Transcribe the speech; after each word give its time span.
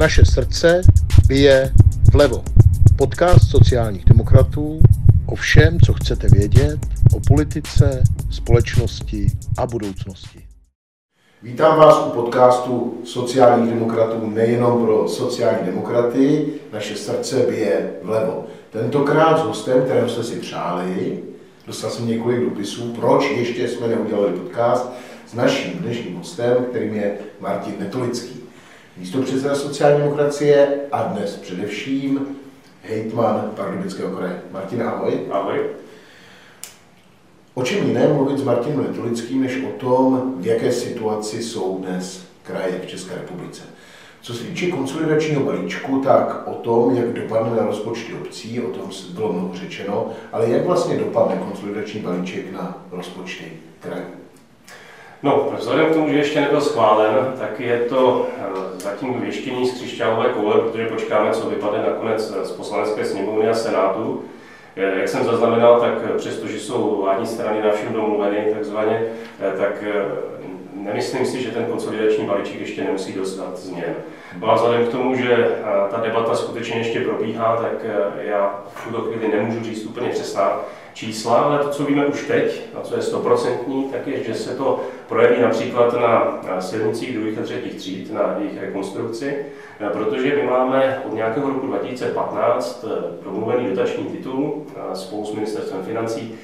Naše 0.00 0.24
srdce 0.24 0.80
bije 1.28 1.72
vlevo. 2.12 2.44
Podcast 2.98 3.50
sociálních 3.50 4.04
demokratů 4.04 4.80
o 5.26 5.34
všem, 5.34 5.80
co 5.80 5.92
chcete 5.92 6.26
vědět 6.28 6.78
o 7.14 7.20
politice, 7.28 8.02
společnosti 8.30 9.26
a 9.58 9.66
budoucnosti. 9.66 10.46
Vítám 11.42 11.78
vás 11.78 12.06
u 12.06 12.10
podcastu 12.10 13.00
sociálních 13.04 13.74
demokratů 13.74 14.30
nejenom 14.30 14.84
pro 14.86 15.08
sociální 15.08 15.66
demokraty. 15.66 16.46
Naše 16.72 16.96
srdce 16.96 17.36
bije 17.48 17.90
vlevo. 18.02 18.44
Tentokrát 18.70 19.38
s 19.38 19.42
hostem, 19.42 19.82
kterého 19.82 20.08
jste 20.08 20.24
si 20.24 20.36
přáli, 20.36 21.22
dostal 21.66 21.90
jsem 21.90 22.08
několik 22.08 22.40
dopisů, 22.40 22.92
proč 23.00 23.30
ještě 23.30 23.68
jsme 23.68 23.88
neudělali 23.88 24.32
podcast 24.32 24.92
s 25.26 25.34
naším 25.34 25.72
dnešním 25.72 26.16
hostem, 26.16 26.56
kterým 26.70 26.94
je 26.94 27.14
Martin 27.40 27.74
Netolický 27.80 28.39
místo 29.00 29.22
předseda 29.22 29.54
sociální 29.54 29.98
demokracie 29.98 30.80
a 30.92 31.02
dnes 31.02 31.36
především 31.36 32.26
hejtman 32.82 33.50
Pardubického 33.56 34.16
kraje. 34.16 34.42
Martin, 34.50 34.82
ahoj. 34.82 35.20
Ahoj. 35.30 35.60
O 37.54 37.62
čem 37.62 37.86
jiné 37.86 38.08
mluvit 38.08 38.38
s 38.38 38.42
Martinem 38.42 38.82
Netolickým, 38.82 39.42
než 39.42 39.62
o 39.68 39.70
tom, 39.70 40.34
v 40.38 40.46
jaké 40.46 40.72
situaci 40.72 41.42
jsou 41.42 41.78
dnes 41.78 42.26
kraje 42.42 42.80
v 42.84 42.86
České 42.86 43.14
republice. 43.14 43.62
Co 44.22 44.34
se 44.34 44.44
týče 44.44 44.70
konsolidačního 44.70 45.44
balíčku, 45.44 46.00
tak 46.00 46.48
o 46.48 46.54
tom, 46.54 46.96
jak 46.96 47.12
dopadne 47.12 47.56
na 47.56 47.66
rozpočty 47.66 48.14
obcí, 48.14 48.60
o 48.60 48.70
tom 48.70 48.90
bylo 49.14 49.32
mnoho 49.32 49.54
řečeno, 49.54 50.10
ale 50.32 50.50
jak 50.50 50.66
vlastně 50.66 50.98
dopadne 50.98 51.36
konsolidační 51.36 52.00
balíček 52.00 52.52
na 52.52 52.86
rozpočty 52.90 53.44
krajů. 53.80 54.19
No, 55.22 55.52
vzhledem 55.58 55.86
k 55.86 55.92
tomu, 55.92 56.08
že 56.08 56.16
ještě 56.16 56.40
nebyl 56.40 56.60
schválen, 56.60 57.34
tak 57.38 57.60
je 57.60 57.78
to 57.78 58.26
eh, 58.38 58.80
zatím 58.80 59.20
věštění 59.20 59.66
z 59.66 59.74
křišťálové 59.74 60.28
koule, 60.28 60.60
protože 60.60 60.86
počkáme, 60.86 61.30
co 61.30 61.50
vypadne 61.50 61.78
nakonec 61.78 62.32
z 62.42 62.52
poslanecké 62.52 63.04
sněmovny 63.04 63.48
a 63.48 63.54
senátu. 63.54 64.24
Eh, 64.76 64.98
jak 64.98 65.08
jsem 65.08 65.24
zaznamenal, 65.24 65.80
tak 65.80 66.16
přestože 66.16 66.60
jsou 66.60 67.02
vládní 67.02 67.26
strany 67.26 67.62
na 67.62 67.70
všem 67.70 67.92
domluveny, 67.92 68.54
takzvaně, 68.54 69.02
eh, 69.40 69.52
tak 69.58 69.84
nemyslím 70.84 71.26
si, 71.26 71.42
že 71.42 71.50
ten 71.50 71.64
konsolidační 71.64 72.26
balíček 72.26 72.60
ještě 72.60 72.84
nemusí 72.84 73.12
dostat 73.12 73.58
změn. 73.58 73.94
No 74.40 74.50
a 74.50 74.54
vzhledem 74.54 74.86
k 74.86 74.90
tomu, 74.90 75.14
že 75.14 75.48
ta 75.90 76.00
debata 76.00 76.34
skutečně 76.34 76.78
ještě 76.78 77.00
probíhá, 77.00 77.56
tak 77.56 77.86
já 78.20 78.64
v 78.74 78.84
tuto 78.84 79.02
chvíli 79.02 79.28
nemůžu 79.36 79.64
říct 79.64 79.84
úplně 79.84 80.08
přesná 80.08 80.60
čísla, 80.92 81.38
ale 81.38 81.58
to, 81.58 81.68
co 81.68 81.84
víme 81.84 82.06
už 82.06 82.26
teď, 82.26 82.62
a 82.74 82.80
co 82.80 82.96
je 82.96 83.02
stoprocentní, 83.02 83.84
tak 83.84 84.06
je, 84.06 84.24
že 84.24 84.34
se 84.34 84.56
to 84.56 84.80
projeví 85.08 85.42
například 85.42 86.00
na 86.00 86.40
silnicích 86.60 87.14
druhých 87.14 87.38
a 87.38 87.42
třetích 87.42 87.74
tříd, 87.74 88.12
na 88.12 88.36
jejich 88.38 88.60
rekonstrukci, 88.60 89.36
protože 89.92 90.36
my 90.36 90.42
máme 90.42 91.02
od 91.06 91.14
nějakého 91.14 91.48
roku 91.48 91.66
2015 91.66 92.84
promluvený 93.22 93.68
dotační 93.68 94.04
titul 94.04 94.66
spolu 94.94 95.26
s 95.26 95.34
ministerstvem 95.34 95.82
financí 95.82 96.34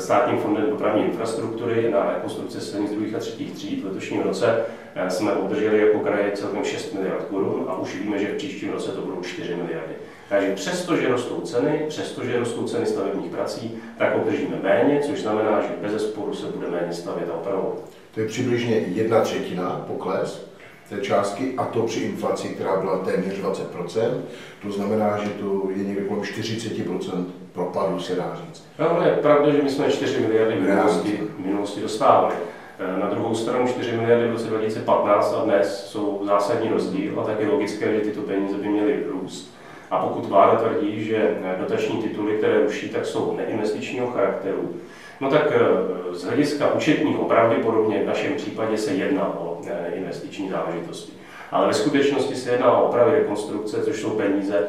státním 0.00 0.38
fondem 0.38 0.70
dopravní 0.70 1.04
infrastruktury 1.04 1.90
na 1.90 2.12
rekonstrukci 2.14 2.60
silnic 2.60 2.90
druhých 2.90 3.14
a 3.14 3.18
třetích 3.18 3.52
tříd. 3.52 3.82
V 3.82 3.86
letošním 3.86 4.22
roce 4.22 4.64
jsme 5.08 5.32
obdrželi 5.32 5.80
jako 5.80 5.98
kraje 5.98 6.32
celkem 6.34 6.64
6 6.64 6.94
miliard 6.94 7.24
korun 7.24 7.64
a 7.68 7.78
už 7.78 8.00
víme, 8.00 8.18
že 8.18 8.26
v 8.26 8.36
příštím 8.36 8.72
roce 8.72 8.90
to 8.90 9.00
budou 9.00 9.22
4 9.22 9.54
miliardy. 9.54 9.94
Takže 10.28 10.54
přesto, 10.54 10.96
že 10.96 11.08
rostou 11.08 11.40
ceny, 11.40 11.84
přesto, 11.88 12.24
že 12.24 12.38
rostou 12.38 12.64
ceny 12.64 12.86
stavebních 12.86 13.30
prací, 13.30 13.78
tak 13.98 14.16
obdržíme 14.16 14.56
méně, 14.62 15.00
což 15.06 15.20
znamená, 15.22 15.60
že 15.60 15.88
bez 15.88 16.08
sporu 16.08 16.34
se 16.34 16.46
bude 16.46 16.68
méně 16.68 16.92
stavět 16.92 17.30
a 17.30 17.34
opravovat. 17.34 17.78
To 18.14 18.20
je 18.20 18.26
přibližně 18.26 18.76
jedna 18.76 19.20
třetina 19.20 19.84
pokles 19.86 20.46
té 20.88 21.00
částky 21.00 21.54
a 21.56 21.64
to 21.64 21.82
při 21.82 22.00
inflaci, 22.00 22.48
která 22.48 22.80
byla 22.80 22.98
téměř 22.98 23.40
20%. 23.40 24.20
To 24.62 24.72
znamená, 24.72 25.18
že 25.24 25.30
to 25.30 25.68
je 25.76 25.84
někde 25.84 26.04
kolem 26.04 26.22
40% 26.22 27.24
propadu, 27.56 28.00
se 28.00 28.14
dá 28.14 28.38
říct. 28.44 28.64
No, 28.78 29.02
je 29.06 29.12
pravda, 29.12 29.50
že 29.50 29.62
my 29.62 29.70
jsme 29.70 29.90
4 29.90 30.20
miliardy 30.20 30.54
v 30.56 30.62
minulosti, 30.62 31.20
v 31.38 31.46
minulosti 31.46 31.80
dostávali. 31.80 32.34
Eh, 32.78 33.00
na 33.00 33.06
druhou 33.06 33.34
stranu 33.34 33.68
4 33.68 33.92
miliardy 33.92 34.28
v 34.28 34.32
roce 34.32 34.46
2015 34.46 35.34
a 35.34 35.44
dnes 35.44 35.86
jsou 35.86 36.20
zásadní 36.24 36.68
rozdíl 36.68 37.20
a 37.20 37.24
tak 37.24 37.40
je 37.40 37.48
logické, 37.48 37.94
že 37.94 38.00
tyto 38.00 38.20
peníze 38.20 38.56
by 38.56 38.68
měly 38.68 39.04
růst. 39.08 39.56
A 39.90 39.98
pokud 39.98 40.24
vláda 40.24 40.56
tvrdí, 40.56 41.04
že 41.04 41.16
eh, 41.16 41.56
dotační 41.58 42.02
tituly, 42.02 42.36
které 42.36 42.62
ruší, 42.62 42.88
tak 42.88 43.06
jsou 43.06 43.36
neinvestičního 43.36 44.06
charakteru, 44.06 44.74
no 45.20 45.30
tak 45.30 45.52
eh, 45.54 46.14
z 46.14 46.24
hlediska 46.24 46.74
účetního 46.74 47.24
pravděpodobně 47.24 48.02
v 48.02 48.06
našem 48.06 48.34
případě 48.34 48.78
se 48.78 48.92
jedná 48.92 49.38
o 49.38 49.60
investiční 49.94 50.50
záležitosti. 50.50 51.12
Ale 51.50 51.66
ve 51.66 51.74
skutečnosti 51.74 52.34
se 52.34 52.50
jedná 52.50 52.78
o 52.78 52.88
opravy 52.88 53.10
rekonstrukce, 53.10 53.82
což 53.82 54.00
jsou 54.00 54.10
peníze, 54.10 54.68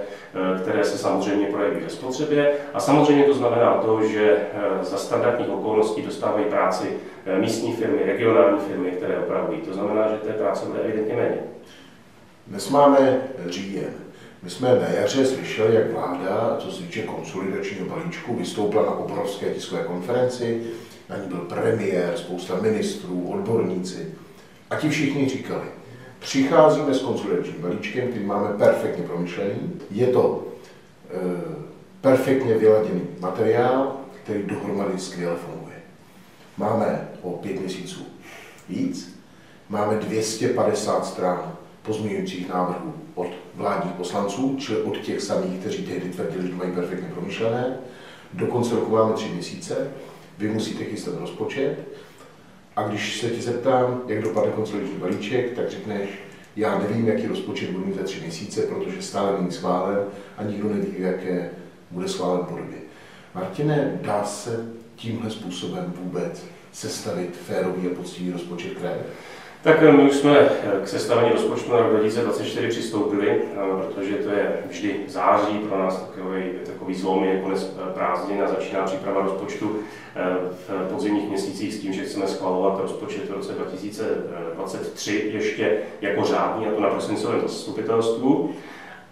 které 0.62 0.84
se 0.84 0.98
samozřejmě 0.98 1.48
projeví 1.48 1.80
ve 1.84 1.90
spotřebě. 1.90 2.52
A 2.74 2.80
samozřejmě 2.80 3.24
to 3.24 3.34
znamená 3.34 3.74
to, 3.74 4.08
že 4.08 4.38
za 4.82 4.98
standardních 4.98 5.50
okolností 5.50 6.02
dostávají 6.02 6.46
práci 6.46 6.98
místní 7.40 7.74
firmy, 7.74 8.04
regionální 8.06 8.60
firmy, 8.60 8.92
které 8.92 9.20
opravují. 9.20 9.62
To 9.62 9.74
znamená, 9.74 10.08
že 10.08 10.18
té 10.18 10.34
práce 10.34 10.66
bude 10.66 10.80
evidentně 10.80 11.16
méně. 11.16 11.38
Dnes 12.48 12.70
máme 12.70 13.22
říjen. 13.46 13.94
My 14.44 14.50
jsme 14.50 14.70
na 14.70 14.90
jaře 15.02 15.26
slyšeli, 15.26 15.76
jak 15.76 15.92
vláda, 15.92 16.56
co 16.60 16.72
se 16.72 16.84
týče 16.84 17.02
konsolidačního 17.02 17.86
balíčku, 17.86 18.36
vystoupila 18.36 18.84
na 18.84 18.92
obrovské 18.92 19.50
tiskové 19.50 19.84
konferenci. 19.84 20.64
Na 21.10 21.18
ní 21.18 21.28
byl 21.28 21.38
premiér, 21.38 22.12
spousta 22.16 22.56
ministrů, 22.62 23.30
odborníci. 23.30 24.14
A 24.70 24.76
ti 24.76 24.90
všichni 24.90 25.30
říkali, 25.30 25.66
přicházíme 26.20 26.94
s 26.94 27.02
konsolidačním 27.02 27.62
balíčkem, 27.62 28.08
který 28.08 28.26
máme 28.26 28.58
perfektně 28.58 29.04
promyšlený. 29.04 29.74
Je 29.92 30.08
to 30.08 30.48
e, 31.10 31.68
perfektně 32.02 32.54
vyladěný 32.54 33.02
materiál, 33.20 33.96
který 34.24 34.44
dohromady 34.44 35.00
skvěle 35.00 35.36
funguje. 35.36 35.76
Máme 36.58 37.10
o 37.22 37.32
pět 37.32 37.60
měsíců 37.60 38.06
víc, 38.70 39.20
máme 39.70 39.96
250 39.96 41.06
stran 41.06 41.58
pozměňujících 41.82 42.50
návrhů 42.50 42.94
od 43.16 43.28
vládních 43.56 43.94
poslanců, 43.94 44.56
čili 44.60 44.82
od 44.82 44.98
těch 44.98 45.22
samých, 45.22 45.60
kteří 45.60 45.86
tehdy 45.86 46.10
tvrdili, 46.10 46.48
že 46.48 46.56
mají 46.56 46.72
perfektně 46.72 47.10
promyšlené. 47.14 47.78
Do 48.34 48.48
konce 48.48 48.76
roku 48.76 48.92
máme 48.92 49.14
tři 49.14 49.30
měsíce, 49.30 49.92
vy 50.38 50.48
musíte 50.50 50.84
chystat 50.84 51.14
rozpočet 51.20 51.78
a 52.78 52.84
když 52.84 53.20
se 53.20 53.30
ti 53.30 53.42
zeptám, 53.42 54.02
jak 54.08 54.22
dopadne 54.22 54.52
konsolidační 54.52 54.98
balíček, 54.98 55.54
tak 55.56 55.70
řekneš, 55.70 56.10
já 56.56 56.80
nevím, 56.80 57.08
jaký 57.08 57.28
rozpočet 57.28 57.70
budu 57.70 57.86
mít 57.86 57.96
za 57.96 58.04
tři 58.04 58.22
měsíce, 58.22 58.62
protože 58.62 59.02
stále 59.02 59.38
není 59.40 59.52
schválen 59.52 60.00
a 60.38 60.44
nikdo 60.44 60.70
neví, 60.70 60.94
jaké 60.98 61.50
bude 61.92 62.08
schválen 62.08 62.46
podobě. 62.46 62.78
Martine, 63.36 64.00
dá 64.02 64.24
se 64.24 64.66
tímhle 64.96 65.32
způsobem 65.32 65.94
vůbec 65.98 66.46
sestavit 66.72 67.38
férový 67.48 67.88
a 67.88 67.96
poctivý 67.96 68.32
rozpočet 68.32 68.74
kraje? 68.78 69.04
Tak 69.68 69.84
eh, 69.84 69.92
my 69.92 70.04
už 70.04 70.16
jsme 70.16 70.40
eh, 70.40 70.50
k 70.84 70.88
sestavení 70.88 71.32
rozpočtu 71.32 71.72
na 71.72 71.78
rok 71.78 71.90
2024 71.90 72.68
přistoupili, 72.68 73.30
eh, 73.30 73.86
protože 73.86 74.14
to 74.14 74.30
je 74.30 74.64
vždy 74.70 74.96
září 75.08 75.60
pro 75.60 75.80
nás 75.80 76.02
takový, 76.02 76.44
takový 76.66 76.96
zlom, 76.96 77.24
je 77.24 77.42
konec 77.42 77.64
prázdnin 77.94 78.44
a 78.44 78.48
začíná 78.48 78.84
příprava 78.84 79.22
rozpočtu 79.22 79.80
v 80.68 80.92
podzimních 80.92 81.30
měsících 81.30 81.74
s 81.74 81.80
tím, 81.80 81.94
že 81.94 82.04
chceme 82.04 82.28
schvalovat 82.28 82.80
rozpočet 82.82 83.30
v 83.30 83.34
roce 83.34 83.54
2023 83.54 85.32
ještě 85.34 85.78
jako 86.02 86.24
řádný, 86.24 86.68
a 86.68 86.72
to 86.72 86.82
na 86.82 86.90
prosincovém 86.90 87.42
zastupitelstvu. 87.42 88.54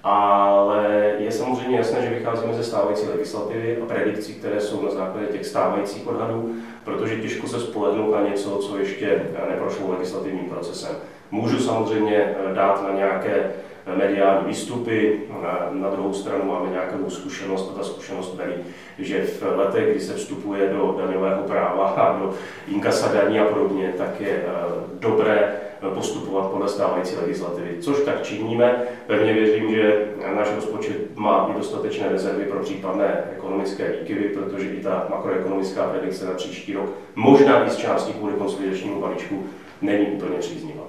Ale 0.07 1.13
je 1.17 1.31
samozřejmě 1.31 1.77
jasné, 1.77 2.01
že 2.01 2.09
vycházíme 2.09 2.53
ze 2.53 2.63
stávající 2.63 3.07
legislativy 3.07 3.77
a 3.81 3.85
predikcí, 3.85 4.33
které 4.33 4.61
jsou 4.61 4.85
na 4.85 4.91
základě 4.91 5.25
těch 5.25 5.45
stávajících 5.45 6.07
odhadů, 6.07 6.55
protože 6.83 7.21
těžko 7.21 7.47
se 7.47 7.59
spolehnout 7.59 8.15
na 8.15 8.21
něco, 8.21 8.57
co 8.57 8.77
ještě 8.77 9.21
neprošlo 9.49 9.91
legislativním 9.91 10.49
procesem. 10.49 10.95
Můžu 11.31 11.59
samozřejmě 11.59 12.17
eh, 12.17 12.53
dát 12.53 12.83
na 12.83 12.95
nějaké 12.95 13.33
eh, 13.35 13.97
mediální 13.97 14.47
výstupy, 14.47 15.21
na, 15.43 15.69
na 15.71 15.89
druhou 15.89 16.13
stranu 16.13 16.45
máme 16.45 16.69
nějakou 16.69 17.09
zkušenost 17.09 17.71
a 17.71 17.77
ta 17.77 17.83
zkušenost 17.83 18.35
berí, 18.35 18.53
že 18.99 19.23
v 19.23 19.57
letech, 19.57 19.91
kdy 19.91 19.99
se 19.99 20.13
vstupuje 20.13 20.69
do 20.69 20.95
daňového 21.05 21.43
práva 21.43 21.87
a 21.87 22.19
do 22.19 22.33
inkasa 22.67 23.13
daní 23.13 23.39
a 23.39 23.45
podobně, 23.45 23.93
tak 23.97 24.21
je 24.21 24.29
eh, 24.29 24.51
dobré 24.99 25.64
postupovat 25.89 26.51
podle 26.51 26.69
stávající 26.69 27.15
legislativy, 27.15 27.77
což 27.79 27.97
tak 28.05 28.23
činíme. 28.23 28.83
Pevně 29.07 29.33
věřím, 29.33 29.71
že 29.71 30.07
náš 30.35 30.55
rozpočet 30.55 31.15
má 31.15 31.49
i 31.51 31.57
dostatečné 31.57 32.09
rezervy 32.09 32.43
pro 32.43 32.59
případné 32.59 33.23
ekonomické 33.35 33.91
výkyvy, 33.91 34.29
protože 34.29 34.69
i 34.69 34.83
ta 34.83 35.07
makroekonomická 35.09 35.83
predikce 35.83 36.25
na 36.25 36.33
příští 36.33 36.73
rok, 36.73 36.89
možná 37.15 37.65
i 37.65 37.69
z 37.69 37.75
části 37.75 38.13
kvůli 38.13 38.33
konsolidačnímu 38.33 39.01
balíčku, 39.01 39.43
není 39.81 40.05
úplně 40.05 40.37
příznivá. 40.39 40.83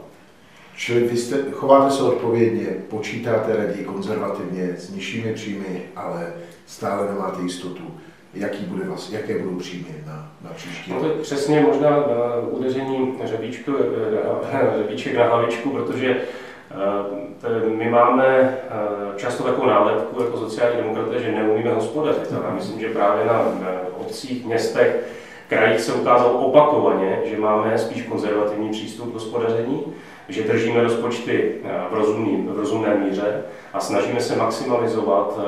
Čili 0.76 1.00
vy 1.00 1.16
jste, 1.16 1.36
chováte 1.52 1.90
se 1.90 2.02
odpovědně, 2.02 2.66
počítáte 2.88 3.56
raději 3.56 3.84
konzervativně 3.84 4.74
s 4.78 4.90
nižšími 4.90 5.34
příjmy, 5.34 5.82
ale 5.96 6.32
stále 6.66 7.08
nemáte 7.08 7.42
jistotu 7.42 7.82
jaký 8.36 8.64
bude 8.64 8.84
vlastně, 8.84 9.18
jaké 9.18 9.38
budou 9.38 9.56
příjmy 9.56 9.94
na, 10.06 10.32
na 10.44 10.50
příští 10.56 10.92
no 10.92 11.00
to 11.00 11.08
přesně 11.08 11.60
možná 11.60 11.90
na 11.90 12.04
udeření 12.50 13.14
řebíčku, 13.24 13.72
řebíček 14.78 15.16
na 15.16 15.24
hlavičku, 15.24 15.70
protože 15.70 16.20
My 17.76 17.90
máme 17.90 18.58
často 19.16 19.44
takovou 19.44 19.66
nálepku 19.66 20.22
jako 20.22 20.38
sociální 20.38 20.76
demokraté, 20.76 21.22
že 21.22 21.32
neumíme 21.32 21.74
hospodařit. 21.74 22.32
Já 22.44 22.54
myslím, 22.54 22.80
že 22.80 22.88
právě 22.88 23.24
na 23.24 23.42
obcích, 23.96 24.44
městech, 24.44 25.06
krajích 25.48 25.80
se 25.80 25.92
ukázalo 25.92 26.32
opakovaně, 26.32 27.20
že 27.24 27.38
máme 27.38 27.78
spíš 27.78 28.02
konzervativní 28.02 28.70
přístup 28.70 29.10
k 29.10 29.14
hospodaření, 29.14 29.84
že 30.28 30.42
držíme 30.42 30.82
rozpočty 30.82 31.54
v, 31.90 31.94
rozumný, 31.94 32.48
v 32.50 32.56
rozumné 32.56 32.94
míře 32.94 33.42
a 33.72 33.80
snažíme 33.80 34.20
se 34.20 34.36
maximalizovat 34.36 35.38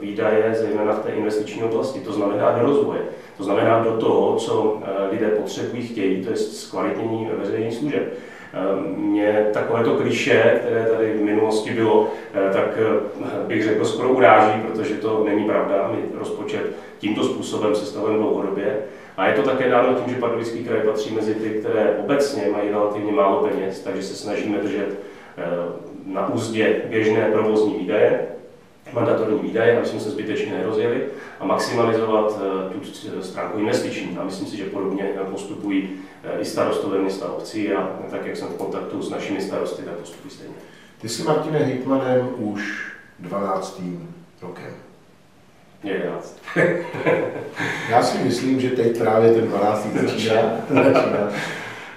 výdaje, 0.00 0.54
zejména 0.54 0.92
v 0.92 1.02
té 1.02 1.12
investiční 1.12 1.62
oblasti. 1.62 2.00
To 2.00 2.12
znamená 2.12 2.58
do 2.58 2.66
rozvoje. 2.66 3.00
To 3.36 3.44
znamená 3.44 3.84
do 3.84 3.90
toho, 3.90 4.36
co 4.36 4.78
lidé 5.10 5.26
potřebují, 5.26 5.82
chtějí, 5.86 6.24
to 6.24 6.30
je 6.30 6.36
zkvalitnění 6.36 7.28
veřejných 7.38 7.74
služeb. 7.74 8.14
Mě 8.96 9.46
takovéto 9.52 9.94
kliše, 9.94 10.60
které 10.60 10.84
tady 10.84 11.12
v 11.12 11.22
minulosti 11.22 11.70
bylo, 11.70 12.08
tak 12.52 12.78
bych 13.46 13.64
řekl 13.64 13.84
skoro 13.84 14.08
uráží, 14.08 14.60
protože 14.60 14.94
to 14.94 15.24
není 15.24 15.44
pravda. 15.44 15.90
My 15.92 16.18
rozpočet 16.18 16.62
tímto 16.98 17.24
způsobem 17.24 17.74
sestavujeme 17.74 18.18
dlouhodobě. 18.18 18.78
A 19.16 19.28
je 19.28 19.34
to 19.34 19.42
také 19.42 19.70
dáno 19.70 19.94
tím, 19.94 20.14
že 20.14 20.20
Pardubický 20.20 20.64
kraj 20.64 20.80
patří 20.80 21.14
mezi 21.14 21.34
ty, 21.34 21.50
které 21.50 21.96
obecně 22.04 22.42
mají 22.52 22.70
relativně 22.70 23.12
málo 23.12 23.48
peněz, 23.48 23.80
takže 23.80 24.02
se 24.02 24.14
snažíme 24.14 24.58
držet 24.58 25.00
na 26.06 26.28
úzdě 26.28 26.76
běžné 26.88 27.28
provozní 27.32 27.74
výdaje, 27.78 28.26
mandatorní 28.92 29.38
výdaje, 29.38 29.78
aby 29.78 29.86
jsme 29.86 30.00
se 30.00 30.10
zbytečně 30.10 30.52
nerozjeli 30.52 31.04
a 31.40 31.44
maximalizovat 31.44 32.40
tu 32.72 32.80
stránku 33.22 33.58
investiční. 33.58 34.16
A 34.18 34.24
myslím 34.24 34.46
si, 34.46 34.56
že 34.56 34.64
podobně 34.64 35.04
postupují 35.30 35.90
i 36.40 36.44
starostové 36.44 36.98
města 36.98 37.32
obcí 37.32 37.72
a 37.72 37.90
tak, 38.10 38.26
jak 38.26 38.36
jsem 38.36 38.48
v 38.48 38.56
kontaktu 38.56 39.02
s 39.02 39.10
našimi 39.10 39.40
starosty, 39.40 39.82
tak 39.82 39.94
postupují 39.94 40.30
stejně. 40.30 40.54
Ty 41.00 41.08
jsi, 41.08 41.22
Martine, 41.22 41.58
hejtmanem 41.58 42.28
už 42.38 42.92
12. 43.18 43.82
rokem. 44.42 44.72
11. 45.84 46.42
Já 47.90 48.02
si 48.02 48.18
myslím, 48.18 48.60
že 48.60 48.70
teď 48.70 48.98
právě 48.98 49.32
ten 49.32 49.48
12. 49.48 49.86
začíná. 49.92 50.34
začíná. 50.68 51.30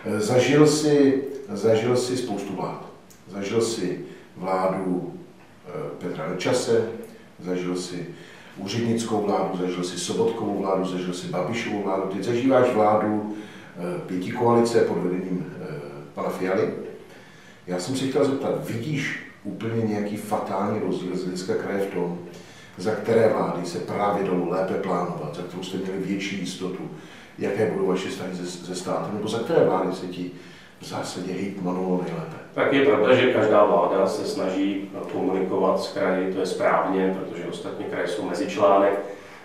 Zažil 0.18 0.68
si, 0.68 1.24
zažil 1.50 1.98
si 1.98 2.18
spoustu 2.18 2.56
vlád. 2.56 2.86
Zažil 3.28 3.62
si 3.62 4.00
vládu 4.38 5.14
Petra 5.98 6.30
Nečase, 6.30 6.90
zažil 7.40 7.76
si 7.76 8.08
úřednickou 8.58 9.22
vládu, 9.22 9.58
zažil 9.58 9.84
si 9.84 10.00
Sobotkovou 10.00 10.62
vládu, 10.62 10.86
zažil 10.86 11.14
si 11.14 11.28
Babišovou 11.28 11.84
vládu. 11.84 12.10
Teď 12.14 12.24
zažíváš 12.24 12.74
vládu 12.74 13.36
pěti 14.08 14.32
koalice 14.32 14.82
pod 14.82 14.98
vedením 14.98 15.54
pana 16.14 16.30
Fialy. 16.30 16.74
Já 17.68 17.80
jsem 17.80 17.96
si 17.96 18.08
chtěl 18.10 18.26
zeptat, 18.26 18.70
vidíš 18.70 19.26
úplně 19.44 19.82
nějaký 19.82 20.18
fatální 20.18 20.80
rozdíl 20.80 21.18
z 21.18 21.24
hlediska 21.24 21.54
kraje 21.54 21.80
v 21.80 21.94
tom, 21.94 22.20
za 22.78 22.92
které 22.92 23.30
vlády 23.30 23.66
se 23.66 23.80
právě 23.80 24.24
dalo 24.24 24.50
lépe 24.50 24.74
plánovat, 24.74 25.36
za 25.36 25.42
kterou 25.42 25.64
jste 25.64 25.78
měli 25.78 25.98
větší 25.98 26.40
jistotu, 26.40 26.90
jaké 27.38 27.72
budou 27.72 27.88
vaše 27.88 28.10
vztahy 28.10 28.36
ze, 28.36 28.46
ze 28.46 28.76
státem, 28.76 29.16
nebo 29.16 29.28
za 29.28 29.40
které 29.40 29.66
vlády 29.66 29.96
se 29.96 30.08
ti 30.08 30.32
v 30.82 30.86
zásadě 30.86 31.34
hejtmanovalo 31.34 32.02
nejlépe? 32.04 32.36
Tak 32.60 32.74
je 32.74 32.86
pravda, 32.86 33.16
že 33.16 33.34
každá 33.34 33.66
vláda 33.66 34.08
se 34.08 34.26
snaží 34.26 34.92
komunikovat 35.12 35.80
s 35.80 35.94
kraji, 35.94 36.34
to 36.34 36.40
je 36.40 36.46
správně, 36.46 37.18
protože 37.20 37.44
ostatně 37.50 37.86
kraje 37.86 38.08
jsou 38.08 38.30
mezičlánek 38.30 39.00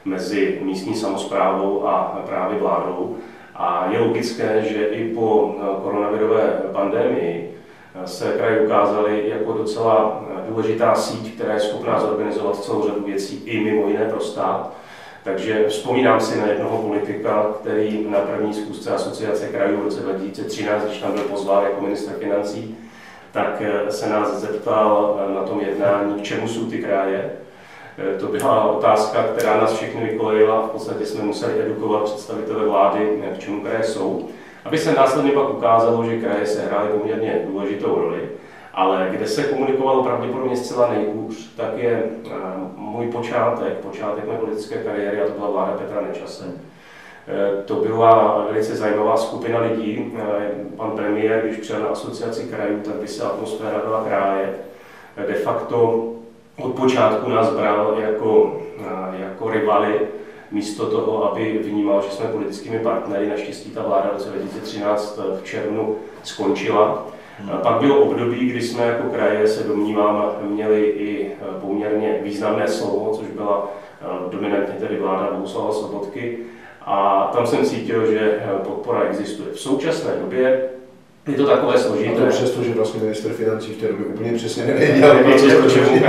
mezi 0.05 0.58
místní 0.62 0.94
samozprávou 0.94 1.87
a 1.87 2.22
právě 2.26 2.58
vládou. 2.58 3.16
A 3.55 3.88
je 3.90 3.99
logické, 3.99 4.62
že 4.62 4.84
i 4.87 5.14
po 5.14 5.55
koronavirové 5.82 6.62
pandemii 6.72 7.55
se 8.05 8.32
kraje 8.32 8.61
ukázaly 8.61 9.28
jako 9.28 9.52
docela 9.52 10.25
důležitá 10.49 10.94
síť, 10.94 11.34
která 11.34 11.55
je 11.55 11.60
schopná 11.60 12.00
zorganizovat 12.00 12.64
celou 12.64 12.88
řadu 12.88 13.05
věcí 13.05 13.43
i 13.44 13.60
mimo 13.60 13.88
jiné 13.88 14.05
pro 14.05 14.20
stát. 14.20 14.72
Takže 15.25 15.69
vzpomínám 15.69 16.20
si 16.20 16.40
na 16.40 16.46
jednoho 16.46 16.82
politika, 16.82 17.46
který 17.60 18.06
na 18.08 18.19
první 18.19 18.55
zkusce 18.55 18.94
asociace 18.94 19.49
krajů 19.49 19.81
v 19.81 19.84
roce 19.84 20.00
2013, 20.00 20.84
když 20.84 20.99
tam 20.99 21.12
byl 21.12 21.22
pozván 21.22 21.64
jako 21.64 21.81
minister 21.81 22.14
financí, 22.14 22.76
tak 23.34 23.62
se 23.88 24.08
nás 24.08 24.40
zeptal 24.40 25.20
na 25.34 25.42
tom 25.42 25.60
jednání, 25.60 26.14
k 26.14 26.22
čemu 26.22 26.48
jsou 26.48 26.66
ty 26.66 26.78
kraje. 26.78 27.31
To 28.20 28.26
byla 28.26 28.64
otázka, 28.64 29.22
která 29.22 29.60
nás 29.60 29.72
všechny 29.72 30.04
vykolejila. 30.04 30.66
V 30.66 30.70
podstatě 30.70 31.06
jsme 31.06 31.25
museli 31.25 31.60
edukovat 31.60 32.02
představitele 32.02 32.66
vlády, 32.66 33.22
k 33.34 33.38
čemu 33.38 33.60
kraje 33.60 33.84
jsou. 33.84 34.28
Aby 34.64 34.78
se 34.78 34.92
následně 34.92 35.31
pak 35.31 35.50
ukázalo, 35.50 36.04
že 36.04 36.20
kraje 36.20 36.46
se 36.46 36.66
hrály 36.66 36.88
poměrně 36.88 37.42
důležitou 37.46 37.94
roli. 37.94 38.28
Ale 38.75 39.08
kde 39.10 39.26
se 39.26 39.44
komunikovalo 39.44 40.04
pravděpodobně 40.04 40.56
zcela 40.56 40.88
nejhůř, 40.88 41.54
tak 41.56 41.78
je 41.78 42.02
můj 42.76 43.06
počátek, 43.06 43.72
počátek 43.72 44.28
mé 44.28 44.36
politické 44.36 44.75
kariéry, 44.75 45.22
a 45.22 45.26
to 45.26 45.32
byla 45.32 45.50
vláda 45.50 45.72
Petra 45.72 46.00
Nečase. 46.00 46.44
To 47.65 47.75
byla 47.75 48.44
velice 48.50 48.76
zajímavá 48.76 49.17
skupina 49.17 49.61
lidí. 49.61 50.12
Pan 50.76 50.91
premiér, 50.91 51.43
když 51.44 51.56
přijel 51.56 51.81
na 51.81 51.88
asociaci 51.88 52.44
krajů, 52.44 52.81
tak 52.85 52.94
by 52.94 53.09
se 53.09 53.25
atmosféra 53.25 53.81
byla 53.85 54.05
kráje. 54.05 54.55
De 55.26 55.35
facto 55.35 56.09
od 56.62 56.75
počátku 56.75 57.31
nás 57.31 57.50
bral 57.50 57.97
jako, 57.99 58.61
jako 59.19 59.50
rivaly, 59.50 60.00
místo 60.50 60.87
toho, 60.87 61.32
aby 61.32 61.59
vnímal, 61.59 62.03
že 62.03 62.11
jsme 62.11 62.26
politickými 62.26 62.79
partnery. 62.79 63.29
Naštěstí 63.29 63.70
ta 63.70 63.82
vláda 63.82 64.09
v 64.09 64.12
roce 64.12 64.29
2013 64.31 65.20
v 65.41 65.44
červnu 65.44 65.97
skončila. 66.23 67.06
Pak 67.62 67.81
bylo 67.81 68.00
období, 68.00 68.50
kdy 68.50 68.62
jsme 68.62 68.87
jako 68.87 69.09
kraje, 69.09 69.49
se 69.49 69.69
domnívám, 69.69 70.32
měli 70.43 70.85
i 70.85 71.32
poměrně 71.61 72.19
významné 72.23 72.69
slovo, 72.69 73.17
což 73.17 73.27
byla 73.29 73.69
dominantně 74.31 74.75
tedy 74.75 74.97
vláda 74.97 75.31
Bohuslava 75.32 75.73
Sobotky. 75.73 76.38
A 76.86 77.31
tam 77.36 77.46
jsem 77.46 77.64
cítil, 77.64 78.12
že 78.12 78.42
podpora 78.64 79.00
existuje. 79.00 79.48
V 79.52 79.60
současné 79.60 80.10
době 80.20 80.62
je 81.26 81.34
to 81.34 81.46
takové 81.46 81.78
složité. 81.78 82.22
A 82.22 82.25
to 82.25 82.26
přesto, 82.26 82.62
že 82.62 82.75
vlastně 82.75 83.00
minister 83.00 83.32
financí 83.32 83.72
v 83.72 83.81
té 83.81 83.88
době 83.88 84.06
úplně 84.06 84.32
přesně 84.32 84.64
nevěděl. 84.64 85.14
Nevěděl, 85.14 85.62
co 85.62 85.70
čemu 85.70 86.06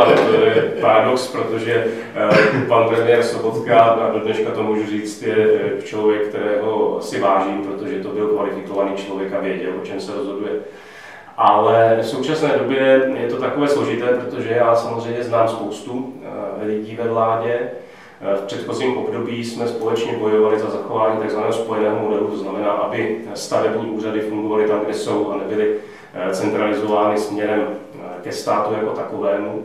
ale 0.00 0.14
to 0.14 0.44
je 0.44 0.72
paradox, 0.80 1.28
protože 1.28 1.84
uh, 2.30 2.62
pan 2.68 2.88
premiér 2.88 3.22
Sobotka, 3.22 3.80
a 3.80 4.10
do 4.10 4.20
dneška 4.20 4.50
to 4.50 4.62
můžu 4.62 4.86
říct, 4.86 5.22
je 5.22 5.46
člověk, 5.84 6.28
kterého 6.28 6.98
si 7.00 7.20
vážím, 7.20 7.62
protože 7.62 8.00
to 8.00 8.08
byl 8.08 8.28
kvalifikovaný 8.28 8.96
člověk 8.96 9.32
a 9.32 9.40
věděl, 9.40 9.70
o 9.82 9.86
čem 9.86 10.00
se 10.00 10.12
rozhoduje. 10.14 10.52
Ale 11.36 11.98
v 12.00 12.06
současné 12.06 12.48
době 12.58 13.12
je 13.22 13.28
to 13.28 13.36
takové 13.36 13.68
složité, 13.68 14.06
protože 14.06 14.48
já 14.50 14.74
samozřejmě 14.74 15.24
znám 15.24 15.48
spoustu 15.48 16.14
lidí 16.62 16.98
ve 17.02 17.08
vládě, 17.08 17.58
v 18.24 18.44
předchozím 18.46 18.98
období 18.98 19.44
jsme 19.44 19.68
společně 19.68 20.16
bojovali 20.16 20.58
za 20.58 20.70
zachování 20.70 21.26
tzv. 21.26 21.38
spojeného 21.50 21.98
modelu, 21.98 22.26
to 22.28 22.36
znamená, 22.36 22.70
aby 22.70 23.20
stavební 23.34 23.90
úřady 23.90 24.20
fungovaly 24.20 24.68
tam, 24.68 24.80
kde 24.80 24.94
jsou 24.94 25.30
a 25.32 25.36
nebyly 25.36 25.74
eh, 26.14 26.34
centralizovány 26.34 27.18
směrem 27.18 27.66
eh, 27.68 27.98
ke 28.22 28.32
státu 28.32 28.74
jako 28.74 28.90
takovému. 28.90 29.64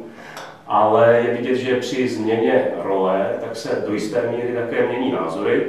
Ale 0.67 1.23
je 1.25 1.33
vidět, 1.33 1.55
že 1.55 1.79
při 1.79 2.09
změně 2.09 2.67
role 2.83 3.33
tak 3.41 3.55
se 3.55 3.83
do 3.87 3.93
jisté 3.93 4.33
míry 4.35 4.53
také 4.53 4.87
mění 4.87 5.11
názory. 5.11 5.67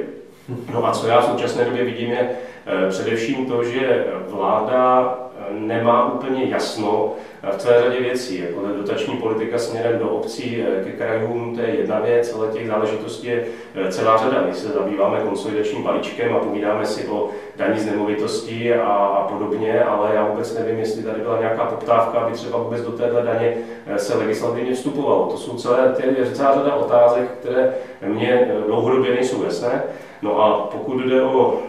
No 0.73 0.87
a 0.87 0.91
co 0.91 1.07
já 1.07 1.21
v 1.21 1.25
současné 1.25 1.65
době 1.65 1.83
vidím, 1.83 2.11
je 2.11 2.29
eh, 2.65 2.89
především 2.89 3.45
to, 3.45 3.63
že 3.63 4.05
vláda 4.27 5.17
nemá 5.53 6.13
úplně 6.13 6.45
jasno 6.45 7.13
v 7.51 7.57
celé 7.57 7.83
řadě 7.83 7.99
věcí. 7.99 8.39
Jako 8.39 8.67
dotační 8.77 9.17
politika 9.17 9.57
směrem 9.57 9.99
do 9.99 10.09
obcí, 10.09 10.63
eh, 10.63 10.83
ke 10.83 10.91
krajům, 10.91 11.55
to 11.55 11.61
je 11.61 11.67
jedna 11.67 11.99
věc, 11.99 12.33
ale 12.35 12.47
těch 12.47 12.67
záležitostí 12.67 13.27
je 13.27 13.43
eh, 13.75 13.91
celá 13.91 14.17
řada. 14.17 14.43
My 14.47 14.53
se 14.53 14.67
zabýváme 14.67 15.19
konsolidačním 15.19 15.83
balíčkem 15.83 16.35
a 16.35 16.39
povídáme 16.39 16.85
si 16.85 17.07
o 17.07 17.29
daní 17.55 17.79
z 17.79 17.85
nemovitostí 17.85 18.73
a, 18.73 18.93
a 18.93 19.27
podobně, 19.27 19.83
ale 19.83 20.15
já 20.15 20.27
vůbec 20.27 20.57
nevím, 20.57 20.79
jestli 20.79 21.03
tady 21.03 21.21
byla 21.21 21.39
nějaká 21.39 21.65
poptávka, 21.65 22.19
aby 22.19 22.33
třeba 22.33 22.57
vůbec 22.57 22.81
do 22.81 22.91
téhle 22.91 23.21
daně 23.21 23.53
eh, 23.87 23.99
se 23.99 24.17
legislativně 24.17 24.73
vstupovalo. 24.73 25.25
To 25.25 25.37
jsou 25.37 25.57
celé 25.57 25.93
ty, 25.93 26.25
celá 26.33 26.53
řada 26.53 26.75
otázek, 26.75 27.31
které 27.39 27.73
mě 28.07 28.51
dlouhodobě 28.67 29.13
nejsou 29.13 29.43
jasné. 29.43 29.83
No 30.21 30.41
a 30.41 30.67
pokud 30.71 30.99
jde 30.99 31.21
o, 31.23 31.59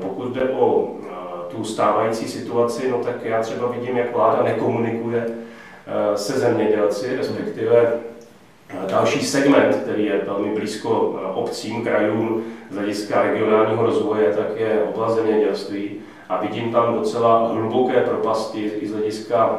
pokud 0.00 0.32
jde 0.34 0.48
o 0.58 0.88
tu 1.50 1.64
stávající 1.64 2.28
situaci, 2.28 2.90
no 2.90 2.98
tak 2.98 3.24
já 3.24 3.42
třeba 3.42 3.66
vidím, 3.66 3.96
jak 3.96 4.16
vláda 4.16 4.42
nekomunikuje 4.42 5.26
eh, 5.26 6.16
se 6.18 6.32
zemědělci, 6.32 7.16
respektive 7.16 7.92
eh, 8.68 8.76
další 8.90 9.20
segment, 9.20 9.76
který 9.76 10.04
je 10.04 10.20
velmi 10.26 10.54
blízko 10.54 11.20
eh, 11.22 11.32
obcím, 11.32 11.84
krajům 11.84 12.44
z 12.70 12.76
hlediska 12.76 13.22
regionálního 13.22 13.86
rozvoje, 13.86 14.32
tak 14.32 14.46
je 14.56 14.82
oblast 14.82 15.14
zemědělství. 15.14 15.90
A 16.28 16.40
vidím 16.40 16.72
tam 16.72 16.94
docela 16.94 17.48
hluboké 17.48 18.00
propasti 18.00 18.72
i 18.80 18.88
z 18.88 18.92
hlediska 18.92 19.58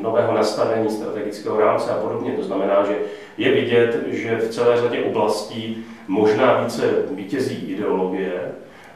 nového 0.00 0.34
nastavení 0.34 0.90
strategického 0.90 1.60
rámce 1.60 1.90
a 1.90 1.94
podobně. 1.94 2.32
To 2.32 2.42
znamená, 2.42 2.84
že 2.84 2.96
je 3.38 3.52
vidět, 3.52 4.06
že 4.06 4.36
v 4.36 4.50
celé 4.50 4.80
řadě 4.80 5.04
oblastí 5.04 5.84
možná 6.08 6.60
více 6.60 6.82
vítězí 7.10 7.72
ideologie, 7.72 8.52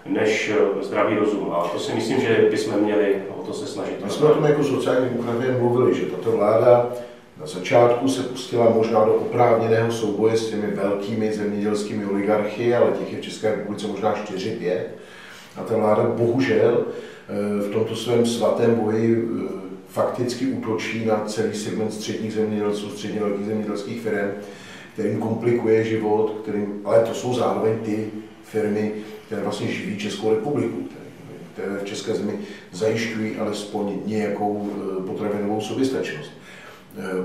než 0.07 0.53
zdravý 0.83 1.17
rozum. 1.17 1.53
A 1.53 1.69
to 1.69 1.79
si 1.79 1.95
myslím, 1.95 2.21
že 2.21 2.49
bychom 2.51 2.81
měli 2.81 3.23
o 3.39 3.43
to 3.43 3.53
se 3.53 3.67
snažit. 3.67 4.05
My 4.05 4.11
jsme 4.11 4.27
o 4.27 4.35
tom 4.35 4.45
jako 4.45 4.65
sociální 4.65 5.09
demokraté 5.09 5.59
mluvili, 5.59 5.95
že 5.95 6.07
tato 6.07 6.33
vláda 6.33 6.91
na 7.41 7.47
začátku 7.47 8.09
se 8.09 8.23
pustila 8.23 8.71
možná 8.71 9.05
do 9.05 9.15
oprávněného 9.15 9.93
souboje 9.93 10.37
s 10.37 10.51
těmi 10.51 10.67
velkými 10.67 11.33
zemědělskými 11.33 12.07
oligarchy, 12.07 12.75
ale 12.75 12.91
těch 12.91 13.13
je 13.13 13.19
v 13.19 13.23
České 13.23 13.51
republice 13.51 13.87
možná 13.87 14.15
4-5. 14.15 14.79
A 15.57 15.63
ta 15.63 15.77
vláda 15.77 16.03
bohužel 16.03 16.85
eh, 16.87 17.69
v 17.69 17.73
tomto 17.73 17.97
svém 17.97 18.27
svatém 18.27 18.75
boji 18.75 19.25
eh, 19.25 19.65
fakticky 19.89 20.47
útočí 20.47 21.05
na 21.05 21.23
celý 21.27 21.55
segment 21.55 21.93
středních 21.95 22.33
zemědělců, 22.33 22.91
středně 22.91 23.21
velkých 23.21 23.47
zemědělských 23.47 24.01
firm, 24.01 24.31
kterým 24.93 25.21
komplikuje 25.21 25.85
život, 25.85 26.37
kterým, 26.43 26.81
ale 26.85 27.01
to 27.01 27.15
jsou 27.15 27.35
zároveň 27.35 27.79
ty 27.79 28.11
firmy, 28.43 28.93
které 29.27 29.43
vlastně 29.43 29.67
živí 29.67 29.99
Českou 29.99 30.31
republiku, 30.31 30.89
které 31.53 31.79
v 31.79 31.85
České 31.85 32.15
zemi 32.15 32.39
zajišťují 32.73 33.37
alespoň 33.37 33.93
nějakou 34.07 34.71
eh, 34.73 35.07
potravinovou 35.07 35.61
soběstačnost. 35.61 36.31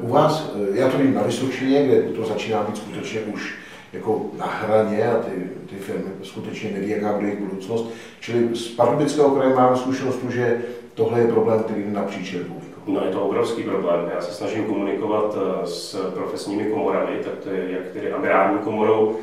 U 0.02 0.08
vás, 0.08 0.52
já 0.74 0.90
to 0.90 0.98
vím 0.98 1.14
na 1.14 1.24
Vysočině, 1.24 1.86
kde 1.86 2.02
to 2.02 2.26
začíná 2.26 2.64
být 2.64 2.78
skutečně 2.78 3.22
už 3.22 3.56
jako 3.94 4.26
na 4.38 4.46
hraně 4.46 5.08
a 5.08 5.18
ty, 5.18 5.50
ty 5.70 5.76
firmy 5.76 6.12
skutečně 6.24 6.72
neví, 6.72 6.90
jaká 6.90 7.14
bude 7.14 7.28
jejich 7.28 7.40
budoucnost. 7.40 7.90
Čili 8.20 8.56
z 8.56 8.68
Pardubického 8.68 9.30
kraje 9.32 9.56
máme 9.56 9.78
zkušenost, 9.78 10.20
že 10.30 10.62
tohle 10.94 11.20
je 11.20 11.28
problém, 11.28 11.64
který 11.64 11.84
jde 11.84 11.92
napříč 11.92 12.34
republikou. 12.34 12.82
No 12.88 13.06
je 13.06 13.12
to 13.12 13.22
obrovský 13.22 13.64
problém. 13.64 14.12
Já 14.16 14.22
se 14.22 14.34
snažím 14.34 14.64
komunikovat 14.64 15.38
eh, 15.38 15.68
s 15.68 16.12
profesními 16.14 16.64
komorami, 16.64 17.20
tak 17.24 17.34
to 17.44 17.50
je 17.50 17.72
jak 17.72 17.88
tedy 17.94 18.12
agrární 18.14 18.60
komorou, 18.60 19.16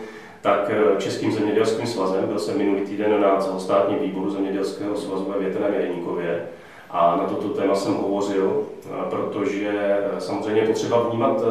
tak 0.47 0.71
eh, 0.71 1.00
Českým 1.00 1.33
zemědělským 1.33 1.87
svazem. 1.87 2.26
Byl 2.26 2.38
jsem 2.38 2.59
minulý 2.59 2.81
týden 2.81 3.21
na 3.21 3.37
celostátním 3.37 3.99
výboru 3.99 4.31
zemědělského 4.31 4.97
svazu 4.97 5.33
ve 5.33 5.38
Větrném 5.38 5.75
Jeníkově 5.75 6.47
a 6.91 7.17
na 7.17 7.25
toto 7.25 7.49
téma 7.49 7.75
jsem 7.75 7.95
hovořil, 7.95 8.62
protože 9.11 9.69
e, 9.69 10.21
samozřejmě 10.21 10.61
je 10.61 10.67
potřeba 10.67 11.03
vnímat 11.03 11.43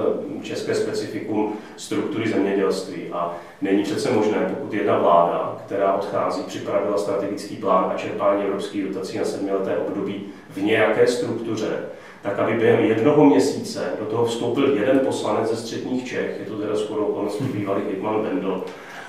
české 0.42 0.76
specifikum 0.76 1.54
struktury 1.78 2.30
zemědělství. 2.30 3.10
A 3.14 3.34
není 3.62 3.84
přece 3.84 4.12
možné, 4.12 4.38
pokud 4.50 4.74
jedna 4.74 4.98
vláda, 4.98 5.58
která 5.66 5.94
odchází, 5.94 6.44
připravila 6.44 6.98
strategický 6.98 7.56
plán 7.56 7.92
a 7.96 7.98
čerpání 7.98 8.44
evropských 8.44 8.88
dotací 8.88 9.18
na 9.18 9.26
sedmileté 9.26 9.78
období 9.78 10.26
v 10.50 10.62
nějaké 10.62 11.08
struktuře, 11.08 11.80
tak 12.26 12.40
aby 12.40 12.54
během 12.54 12.86
jednoho 12.86 13.26
měsíce 13.26 13.84
do 14.00 14.06
toho 14.06 14.26
vstoupil 14.26 14.78
jeden 14.78 15.00
poslanec 15.00 15.50
ze 15.50 15.56
středních 15.56 16.08
Čech, 16.08 16.36
je 16.40 16.46
to 16.46 16.58
teda 16.58 16.76
skoro 16.76 17.02
okolností 17.02 17.44
bývalý 17.44 17.82
Hitman 17.90 18.22
Bendel, 18.22 18.62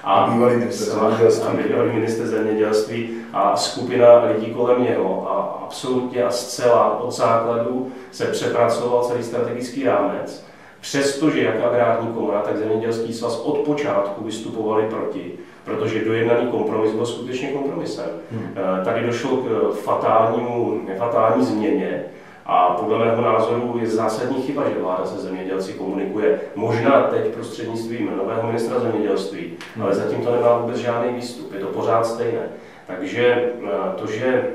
a 0.05 0.31
bývalý 0.33 0.57
minister 0.57 0.87
zemědělství. 0.87 1.49
A 1.49 1.63
bývalý 1.63 1.93
minister 1.93 2.27
zemědělství 2.27 3.11
a 3.33 3.57
skupina 3.57 4.25
lidí 4.25 4.47
kolem 4.47 4.83
něho 4.83 5.31
a 5.31 5.61
absolutně 5.65 6.25
a 6.25 6.31
zcela 6.31 7.01
od 7.01 7.13
základu 7.13 7.93
se 8.11 8.25
přepracoval 8.25 9.05
celý 9.05 9.23
strategický 9.23 9.85
rámec. 9.85 10.47
Přestože 10.81 11.43
jak 11.43 11.65
agrární 11.65 12.09
komora, 12.09 12.41
tak 12.41 12.57
zemědělský 12.57 13.13
svaz 13.13 13.41
od 13.41 13.59
počátku 13.59 14.25
vystupovali 14.25 14.87
proti, 14.91 15.33
protože 15.65 16.05
dojednaný 16.05 16.47
kompromis 16.47 16.93
byl 16.93 17.07
skutečně 17.07 17.49
kompromisem. 17.49 18.09
Hmm. 18.31 18.55
Tady 18.85 19.07
došlo 19.07 19.37
k 19.37 19.75
fatálnímu, 19.75 20.81
fatální 20.99 21.45
změně, 21.45 22.05
a 22.47 22.69
podle 22.71 22.99
mého 22.99 23.23
názoru 23.23 23.79
je 23.81 23.91
zásadní 23.91 24.43
chyba, 24.43 24.69
že 24.69 24.81
vláda 24.81 25.07
se 25.07 25.19
zemědělci 25.19 25.73
komunikuje 25.73 26.41
možná 26.55 27.03
teď 27.03 27.35
prostřednictvím 27.35 28.17
nového 28.17 28.47
ministra 28.47 28.81
zemědělství, 28.81 29.53
hmm. 29.75 29.85
ale 29.85 29.95
zatím 29.95 30.25
to 30.25 30.33
nemá 30.35 30.59
vůbec 30.59 30.77
žádný 30.77 31.13
výstup, 31.13 31.53
je 31.53 31.61
to 31.61 31.67
pořád 31.67 32.07
stejné. 32.07 32.49
Takže 32.87 33.25
eh, 33.27 33.69
to, 33.97 34.07
že 34.07 34.47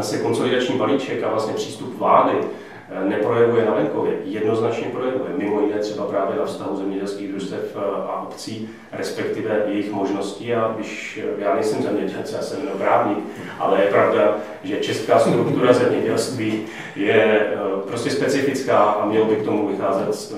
se 0.00 0.18
konsolidační 0.18 0.78
balíček 0.78 1.22
a 1.22 1.30
vlastně 1.30 1.54
přístup 1.54 1.98
vlády 1.98 2.38
neprojevuje 3.04 3.64
na 3.64 3.74
venkově, 3.74 4.12
jednoznačně 4.24 4.86
projevuje, 4.86 5.30
mimo 5.36 5.60
jiné 5.60 5.78
třeba 5.78 6.04
právě 6.04 6.36
na 6.36 6.44
vztahu 6.44 6.76
zemědělských 6.76 7.30
družstev 7.30 7.76
eh, 7.76 7.80
a 7.80 8.22
obcí, 8.22 8.68
respektive 8.92 9.62
jejich 9.66 9.92
možností. 9.92 10.54
A 10.54 10.72
když 10.76 11.20
eh, 11.22 11.42
já 11.42 11.54
nejsem 11.54 11.82
zemědělec, 11.82 12.32
já 12.32 12.42
jsem 12.42 12.58
právník, 12.78 13.18
ale 13.58 13.82
je 13.82 13.90
pravda, 13.90 14.36
že 14.64 14.76
česká 14.76 15.18
struktura 15.18 15.72
zemědělství 15.72 16.66
je 16.96 17.52
prostě 17.86 18.10
specifická 18.10 18.78
a 18.78 19.06
mělo 19.06 19.24
by 19.24 19.36
k 19.36 19.44
tomu 19.44 19.68
vycházet, 19.68 20.34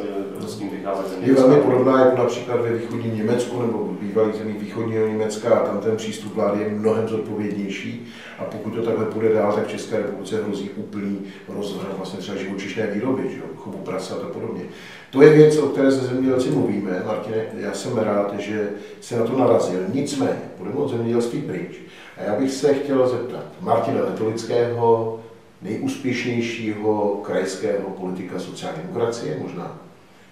s 0.49 0.59
tím 0.59 0.71
vycházet 0.71 1.19
Je 1.21 1.35
velmi 1.35 1.57
podobná 1.57 2.05
jako 2.05 2.17
například 2.17 2.61
ve 2.61 2.73
východním 2.73 3.17
Německu 3.17 3.63
nebo 3.63 3.89
bývalých 4.01 4.35
zemích 4.35 4.61
východního 4.61 5.07
Německa 5.07 5.59
a 5.59 5.67
tam 5.67 5.79
ten 5.79 5.97
přístup 5.97 6.35
vlády 6.35 6.63
je 6.63 6.69
mnohem 6.69 7.09
zodpovědnější 7.09 8.07
a 8.39 8.45
pokud 8.45 8.71
to 8.71 8.83
takhle 8.83 9.05
půjde 9.05 9.35
dál, 9.35 9.53
tak 9.53 9.67
v 9.67 9.71
České 9.71 9.97
republice 9.97 10.43
hrozí 10.43 10.71
úplný 10.71 11.21
rozvrat 11.49 11.97
vlastně 11.97 12.21
třeba 12.21 12.39
živočišné 12.39 12.87
výroby, 12.87 13.23
že 13.31 13.41
chovu 13.57 13.79
prasat 13.79 14.23
a 14.23 14.29
podobně. 14.29 14.63
To 15.11 15.23
je 15.23 15.31
věc, 15.33 15.59
o 15.59 15.67
které 15.67 15.93
se 15.93 16.07
zemědělci 16.07 16.51
mluvíme. 16.51 17.03
Martine, 17.07 17.47
já 17.57 17.73
jsem 17.73 17.99
rád, 17.99 18.39
že 18.39 18.69
se 19.01 19.19
na 19.19 19.27
to 19.27 19.39
narazil. 19.39 19.81
Nicméně, 19.93 20.43
budeme 20.59 20.77
od 20.77 20.91
zemědělství 20.91 21.43
pryč. 21.43 21.79
A 22.17 22.23
já 22.23 22.35
bych 22.35 22.51
se 22.51 22.75
chtěl 22.75 23.09
zeptat 23.09 23.45
Martina 23.61 24.01
Letolického, 24.05 25.21
nejúspěšnějšího 25.63 27.21
krajského 27.23 27.91
politika 27.91 28.39
sociální 28.39 28.83
demokracie, 28.83 29.39
možná 29.43 29.88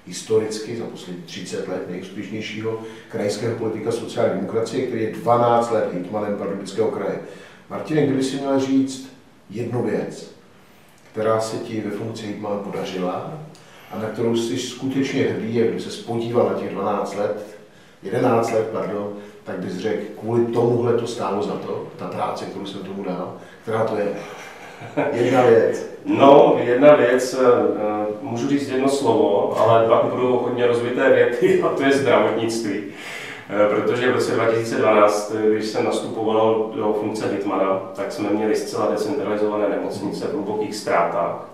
historicky 0.06 0.76
za 0.76 0.84
poslední 0.84 1.22
30 1.22 1.68
let 1.68 1.90
nejúspěšnějšího 1.90 2.82
krajského 3.08 3.58
politika 3.58 3.92
sociální 3.92 4.34
demokracie, 4.34 4.86
který 4.86 5.02
je 5.02 5.12
12 5.12 5.70
let 5.70 5.88
hejtmanem 5.92 6.36
Pardubického 6.36 6.90
kraje. 6.90 7.20
Martine, 7.70 8.06
kdyby 8.06 8.22
si 8.22 8.36
měl 8.36 8.60
říct 8.60 9.12
jednu 9.50 9.82
věc, 9.82 10.30
která 11.12 11.40
se 11.40 11.56
ti 11.56 11.80
ve 11.80 11.90
funkci 11.90 12.26
hejtmana 12.26 12.56
podařila 12.56 13.40
a 13.92 13.98
na 13.98 14.08
kterou 14.08 14.36
jsi 14.36 14.58
skutečně 14.58 15.22
hrdý, 15.22 15.54
jak 15.54 15.70
když 15.70 15.82
se 15.82 15.90
spodíval 15.90 16.50
na 16.52 16.60
těch 16.60 16.70
12 16.70 17.16
let, 17.16 17.56
11 18.02 18.52
let, 18.52 18.68
pardon, 18.72 19.16
tak 19.44 19.58
bys 19.58 19.76
řekl, 19.76 20.04
kvůli 20.20 20.46
tomuhle 20.46 20.94
to 20.94 21.06
stálo 21.06 21.42
za 21.42 21.52
to, 21.52 21.88
ta 21.96 22.08
práce, 22.08 22.44
kterou 22.44 22.66
jsem 22.66 22.80
tomu 22.80 23.04
dal, 23.04 23.36
která 23.62 23.84
to 23.84 23.96
je? 23.96 24.16
Jedna 25.12 25.42
věc. 25.42 25.86
No, 26.04 26.56
jedna 26.62 26.94
věc, 26.94 27.34
eh, 27.34 27.46
eh, 27.76 28.06
můžu 28.22 28.48
říct 28.48 28.68
jedno 28.68 28.88
slovo, 28.88 29.56
ale 29.58 29.88
pak 29.88 30.04
budou 30.04 30.38
hodně 30.38 30.66
rozvité 30.66 31.10
věty 31.10 31.62
a 31.62 31.68
to 31.68 31.82
je 31.82 31.92
zdravotnictví. 31.92 32.84
Eh, 33.50 33.68
protože 33.68 34.10
v 34.10 34.14
roce 34.14 34.32
2012, 34.32 35.32
když 35.52 35.66
jsem 35.66 35.84
nastupoval 35.84 36.72
do 36.76 36.92
funkce 37.00 37.28
hitmana, 37.28 37.80
tak 37.94 38.12
jsme 38.12 38.30
měli 38.30 38.56
zcela 38.56 38.90
decentralizované 38.90 39.68
nemocnice 39.68 40.26
v 40.26 40.32
hlubokých 40.32 40.74
ztrátách. 40.76 41.48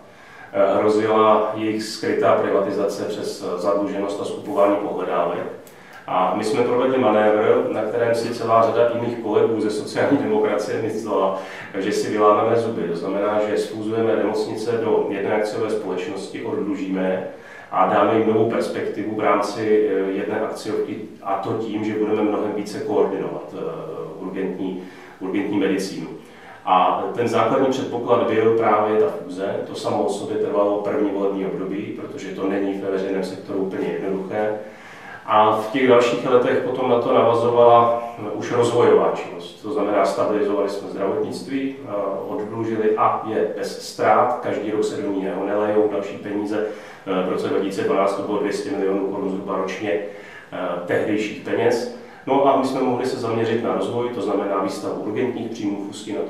Hrozila 0.78 1.52
jejich 1.54 1.82
skrytá 1.82 2.34
privatizace 2.34 3.04
přes 3.04 3.44
zadluženost 3.56 4.20
a 4.20 4.24
skupování 4.24 4.76
pohledávek. 4.76 5.61
A 6.06 6.34
my 6.36 6.44
jsme 6.44 6.62
provedli 6.62 6.98
manévr, 6.98 7.64
na 7.68 7.82
kterém 7.82 8.14
si 8.14 8.34
celá 8.34 8.62
řada 8.62 8.90
jiných 8.94 9.18
kolegů 9.18 9.60
ze 9.60 9.70
sociální 9.70 10.18
demokracie 10.18 10.82
myslela, 10.82 11.38
že 11.78 11.92
si 11.92 12.10
vylámeme 12.10 12.56
zuby. 12.56 12.82
To 12.82 12.96
znamená, 12.96 13.40
že 13.48 13.58
sfúzujeme 13.58 14.16
nemocnice 14.16 14.72
do 14.72 15.06
jedné 15.08 15.34
akciové 15.34 15.70
společnosti, 15.70 16.44
odlužíme 16.44 17.24
a 17.70 17.86
dáme 17.86 18.18
jim 18.18 18.28
novou 18.28 18.50
perspektivu 18.50 19.16
v 19.16 19.20
rámci 19.20 19.88
eh, 19.90 20.10
jedné 20.10 20.40
akciovky 20.40 20.98
a 21.22 21.34
to 21.34 21.52
tím, 21.52 21.84
že 21.84 21.98
budeme 21.98 22.22
mnohem 22.22 22.52
více 22.52 22.80
koordinovat 22.80 23.54
eh, 23.54 23.60
urgentní, 24.20 24.82
urgentní 25.20 25.58
medicínu. 25.58 26.08
A 26.64 27.04
ten 27.14 27.28
základní 27.28 27.66
předpoklad 27.66 28.30
byl 28.30 28.56
právě 28.56 29.00
ta 29.00 29.06
fúze. 29.08 29.56
To 29.66 29.74
samo 29.74 30.04
o 30.04 30.12
sobě 30.12 30.36
trvalo 30.36 30.80
první 30.80 31.10
volební 31.10 31.46
období, 31.46 31.98
protože 32.00 32.34
to 32.34 32.48
není 32.48 32.80
ve 32.80 32.90
veřejném 32.90 33.24
sektoru 33.24 33.58
úplně 33.58 33.88
jednoduché. 33.88 34.58
A 35.26 35.56
v 35.56 35.70
těch 35.70 35.88
dalších 35.88 36.26
letech 36.26 36.58
potom 36.58 36.90
na 36.90 37.00
to 37.00 37.14
navazovala 37.14 38.02
eh, 38.18 38.30
už 38.30 38.52
rozvojová 38.52 39.12
činnost. 39.14 39.62
To 39.62 39.72
znamená, 39.72 40.04
stabilizovali 40.04 40.68
jsme 40.68 40.90
zdravotnictví, 40.90 41.76
eh, 41.84 41.92
oddlužili 42.28 42.96
a 42.96 43.22
je 43.26 43.54
bez 43.56 43.92
ztrát. 43.92 44.40
Každý 44.42 44.70
rok 44.70 44.84
se 44.84 45.02
do 45.02 45.12
něho 45.12 45.46
nelejou 45.46 45.88
další 45.92 46.16
peníze. 46.16 46.66
Eh, 47.06 47.26
v 47.26 47.28
roce 47.28 47.48
2012 47.48 48.16
to 48.16 48.22
bylo 48.22 48.38
200 48.38 48.70
milionů 48.70 49.06
korun 49.06 49.30
zhruba 49.30 49.56
ročně 49.56 50.00
tehdejších 50.86 51.42
peněz. 51.42 51.96
No 52.26 52.46
a 52.46 52.56
my 52.56 52.66
jsme 52.66 52.80
mohli 52.80 53.06
se 53.06 53.16
zaměřit 53.16 53.64
na 53.64 53.74
rozvoj, 53.74 54.08
to 54.08 54.22
znamená 54.22 54.62
výstavu 54.62 54.94
urgentních 54.94 55.50
příjmů 55.50 55.84
v 55.84 55.90
Ústí 55.90 56.12
nad 56.12 56.22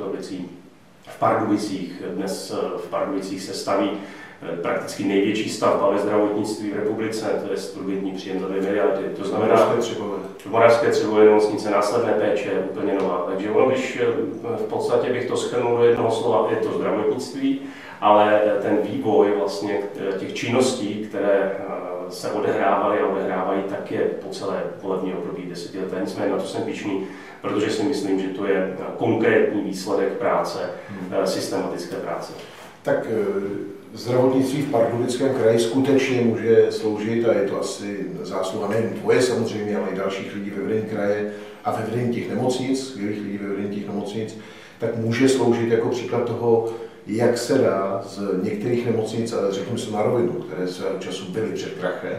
v 1.09 1.19
Pardubicích. 1.19 2.03
Dnes 2.15 2.55
v 2.77 2.91
Pardubicích 2.91 3.43
se 3.43 3.55
staví 3.55 3.91
Eh, 3.91 4.22
prakticky 4.63 5.05
největší 5.05 5.51
stavba 5.51 5.91
ve 5.91 5.99
zdravotnictví 5.99 6.71
v 6.71 6.77
republice, 6.77 7.43
to 7.47 7.53
je 7.53 7.59
studentní 7.59 8.13
příjem 8.13 8.41
za 8.41 8.47
2 8.47 8.63
miliardy. 8.63 9.05
To 9.17 9.25
znamená, 9.25 9.75
v 10.39 10.47
Moravské 10.47 10.91
Třebové 10.91 11.25
nemocnice 11.25 11.71
následné 11.71 12.13
péče 12.13 12.49
je 12.49 12.59
úplně 12.59 12.95
nová. 12.95 13.27
Takže 13.29 13.51
ono, 13.51 13.69
když 13.69 13.99
eh, 14.03 14.07
v 14.57 14.63
podstatě 14.69 15.13
bych 15.13 15.29
to 15.29 15.37
schrnul 15.37 15.77
do 15.77 15.85
jednoho 15.85 16.11
slova, 16.11 16.51
je 16.51 16.57
to 16.57 16.73
zdravotnictví 16.73 17.61
ale 18.03 18.41
ten 18.63 18.79
vývoj 18.83 19.33
vlastně 19.39 19.79
těch 20.19 20.35
činností, 20.35 21.07
které 21.09 21.57
se 22.09 22.31
odehrávaly 22.31 23.01
a 23.01 23.07
odehrávají, 23.07 23.63
tak 23.63 23.91
je 23.91 24.01
po 24.01 24.29
celé 24.29 24.63
volební 24.83 25.15
období 25.15 25.43
desetileté. 25.43 25.97
Nicméně 26.01 26.33
na 26.33 26.39
to 26.39 26.47
jsem 26.47 26.63
pišný, 26.63 27.07
protože 27.41 27.71
si 27.71 27.83
myslím, 27.83 28.21
že 28.21 28.29
to 28.29 28.47
je 28.47 28.77
konkrétní 28.99 29.63
výsledek 29.63 30.13
práce, 30.13 30.71
hmm. 30.89 31.27
systematické 31.27 31.97
práce. 31.97 32.33
Tak 32.83 33.07
zdravotnictví 33.95 34.63
v 34.63 34.71
Pardubickém 34.71 35.35
kraji 35.35 35.59
skutečně 35.59 36.21
může 36.21 36.67
sloužit, 36.73 37.29
a 37.29 37.33
je 37.33 37.49
to 37.49 37.61
asi 37.61 38.07
zásluha 38.23 38.69
nejen 38.69 38.91
tvoje 38.91 39.23
samozřejmě, 39.23 39.77
ale 39.77 39.89
i 39.93 39.97
dalších 39.97 40.35
lidí 40.35 40.51
ve 40.51 40.63
vedení 40.63 40.87
kraje 40.87 41.33
a 41.65 41.73
ve 41.73 41.87
vedení 41.87 42.15
těch 42.15 42.29
nemocnic, 42.29 42.89
skvělých 42.89 43.23
lidí 43.23 43.39
ve 43.39 43.49
vedení 43.49 43.77
těch 43.77 43.87
nemocnic, 43.87 44.39
tak 44.79 44.97
může 44.97 45.29
sloužit 45.29 45.69
jako 45.69 45.89
příklad 45.89 46.25
toho, 46.25 46.73
jak 47.07 47.39
se 47.39 47.59
dá 47.59 48.03
z 48.07 48.43
některých 48.43 48.87
nemocnic, 48.87 49.33
ale 49.33 49.53
řekněme 49.53 49.79
se 49.79 49.91
na 49.91 50.03
rovinu, 50.03 50.33
které 50.33 50.69
svého 50.69 50.99
času 50.99 51.33
byly 51.33 51.53
před 51.53 51.75
krachem, 51.75 52.19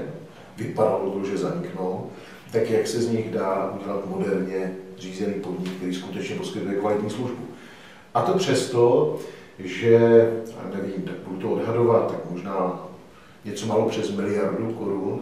vypadalo 0.58 1.10
to, 1.12 1.26
že 1.26 1.38
zaniknou, 1.38 2.10
tak 2.52 2.70
jak 2.70 2.88
se 2.88 3.02
z 3.02 3.12
nich 3.12 3.32
dá 3.32 3.78
udělat 3.82 4.10
moderně 4.10 4.76
řízený 5.00 5.34
podnik, 5.34 5.74
který 5.78 5.94
skutečně 5.96 6.36
poskytuje 6.36 6.76
kvalitní 6.76 7.10
službu. 7.10 7.44
A 8.14 8.22
to 8.22 8.38
přesto, 8.38 9.16
že, 9.60 10.00
nevím, 10.76 11.02
tak 11.02 11.16
budu 11.28 11.42
to 11.42 11.50
odhadovat, 11.50 12.12
tak 12.12 12.32
možná 12.32 12.88
něco 13.46 13.68
malo 13.68 13.90
přes 13.90 14.12
miliardu 14.12 14.74
korun, 14.74 15.22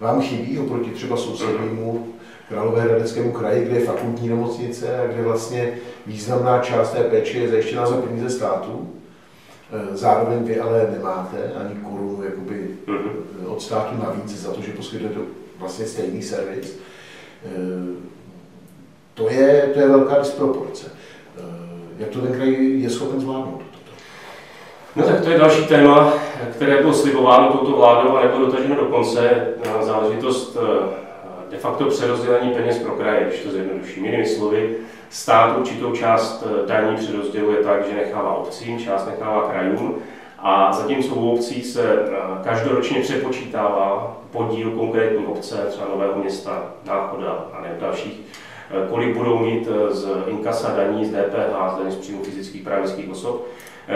vám 0.00 0.20
chybí 0.22 0.58
oproti 0.58 0.90
třeba 0.90 1.16
sousednímu 1.16 2.06
Královéhradeckému 2.50 3.32
kraji, 3.32 3.64
kde 3.64 3.76
je 3.76 3.86
fakultní 3.86 4.28
nemocnice 4.28 4.98
a 4.98 5.06
kde 5.06 5.22
vlastně 5.22 5.72
významná 6.06 6.58
část 6.58 6.90
té 6.90 7.04
péče 7.04 7.38
je 7.38 7.48
zajištěná 7.48 7.86
za 7.86 7.96
peníze 7.96 8.30
státu. 8.30 8.90
E, 9.72 9.96
zároveň 9.96 10.44
vy 10.44 10.60
ale 10.60 10.88
nemáte 10.90 11.52
ani 11.60 11.74
korunu 11.74 12.22
jakoby, 12.24 12.68
mhm. 12.86 13.46
od 13.46 13.62
státu 13.62 14.02
navíc 14.02 14.42
za 14.42 14.52
to, 14.52 14.62
že 14.62 14.72
poskytujete 14.72 15.20
vlastně 15.58 15.86
stejný 15.86 16.22
servis. 16.22 16.66
E, 16.66 16.78
to 19.14 19.30
je, 19.30 19.70
to 19.74 19.80
je 19.80 19.88
velká 19.88 20.18
disproporce. 20.18 20.86
E, 20.86 21.42
jak 21.98 22.08
to 22.08 22.20
ten 22.20 22.32
kraj 22.32 22.52
je 22.52 22.90
schopen 22.90 23.20
zvládnout? 23.20 23.69
No 24.96 25.02
tak 25.02 25.20
to 25.20 25.30
je 25.30 25.38
další 25.38 25.66
téma, 25.66 26.12
které 26.52 26.76
bylo 26.80 26.94
slibováno 26.94 27.52
touto 27.52 27.76
vládou 27.76 28.16
a 28.16 28.22
nebylo 28.22 28.46
dotaženo 28.46 28.74
do 28.74 28.84
konce. 28.84 29.46
Záležitost 29.80 30.56
de 31.50 31.56
facto 31.56 31.84
přerozdělení 31.84 32.50
peněz 32.50 32.78
pro 32.78 32.92
kraje, 32.92 33.26
když 33.28 33.40
to 33.40 33.50
zjednoduším. 33.50 34.04
Jinými 34.04 34.26
slovy, 34.26 34.76
stát 35.10 35.58
určitou 35.58 35.92
část 35.92 36.46
daní 36.66 36.96
přerozděluje 36.96 37.56
tak, 37.56 37.88
že 37.88 37.96
nechává 37.96 38.34
obcím, 38.34 38.78
část 38.78 39.06
nechává 39.06 39.48
krajům 39.50 39.94
a 40.38 40.72
zatímco 40.72 41.14
u 41.14 41.32
obcí 41.32 41.62
se 41.62 42.04
každoročně 42.44 43.00
přepočítává 43.00 44.16
podíl 44.30 44.70
konkrétní 44.70 45.26
obce, 45.26 45.56
třeba 45.68 45.86
Nového 45.88 46.18
města, 46.18 46.64
Náchoda 46.86 47.44
a 47.52 47.60
ne 47.60 47.76
dalších, 47.80 48.20
kolik 48.90 49.16
budou 49.16 49.38
mít 49.38 49.68
z 49.90 50.08
inkasa 50.26 50.74
daní, 50.76 51.04
z 51.04 51.10
DPH, 51.10 51.74
z 51.74 51.78
daní 51.78 51.90
z 51.92 51.96
příjmu 51.96 52.22
fyzických 52.22 52.62
právnických 52.62 53.10
osob, 53.10 53.46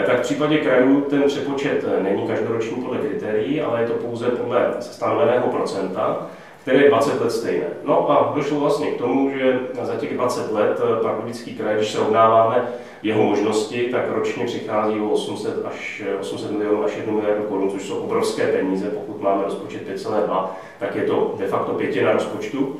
tak 0.03 0.19
v 0.19 0.21
případě 0.21 0.57
krajů 0.57 1.01
ten 1.01 1.23
přepočet 1.23 1.85
není 2.01 2.27
každoroční 2.27 2.83
podle 2.83 2.97
kritérií, 2.97 3.61
ale 3.61 3.81
je 3.81 3.87
to 3.87 3.93
pouze 3.93 4.25
podle 4.25 4.73
stanoveného 4.79 5.47
procenta 5.47 6.29
které 6.65 6.81
je 6.81 6.89
20 6.89 7.21
let 7.21 7.31
stejné. 7.31 7.65
No 7.83 8.11
a 8.11 8.33
došlo 8.35 8.59
vlastně 8.59 8.87
k 8.87 8.97
tomu, 8.97 9.29
že 9.29 9.59
za 9.81 9.95
těch 9.95 10.13
20 10.13 10.51
let 10.51 10.79
Pardubický 11.01 11.55
kraj, 11.55 11.75
když 11.75 11.91
srovnáváme 11.91 12.67
jeho 13.03 13.23
možnosti, 13.23 13.87
tak 13.91 14.11
ročně 14.11 14.45
přichází 14.45 14.99
o 14.99 15.09
800, 15.09 15.65
až, 15.65 16.03
800 16.19 16.51
milionů 16.51 16.83
až 16.83 16.95
1 16.95 17.13
miliardu 17.13 17.43
korun, 17.43 17.71
což 17.71 17.83
jsou 17.83 17.95
obrovské 17.95 18.47
peníze, 18.47 18.85
pokud 18.85 19.21
máme 19.21 19.43
rozpočet 19.43 19.89
5,2, 19.89 20.47
tak 20.79 20.95
je 20.95 21.03
to 21.03 21.35
de 21.37 21.47
facto 21.47 21.71
pětina 21.71 22.11
rozpočtu. 22.11 22.79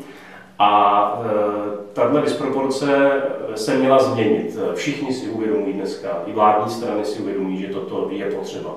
A 0.59 1.21
e, 1.25 1.93
tahle 1.93 2.21
disproporce 2.21 3.11
se 3.55 3.75
měla 3.75 3.99
změnit. 3.99 4.57
Všichni 4.73 5.13
si 5.13 5.29
uvědomují 5.29 5.73
dneska, 5.73 6.09
i 6.25 6.31
vládní 6.33 6.71
strany 6.71 7.05
si 7.05 7.19
uvědomují, 7.21 7.57
že 7.57 7.67
toto 7.67 8.07
je 8.11 8.25
potřeba 8.25 8.69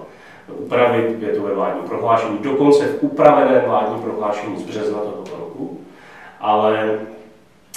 upravit 0.52 1.18
větové 1.18 1.54
vládní 1.54 1.82
prohlášení, 1.82 2.38
dokonce 2.38 2.87
v 2.87 3.02
upraveném 3.02 3.62
vládním 3.66 4.02
prohlášení 4.02 4.57
z 4.57 4.62
března 4.62 4.98
tohoto 4.98 5.37
roku, 5.37 5.81
ale 6.40 6.98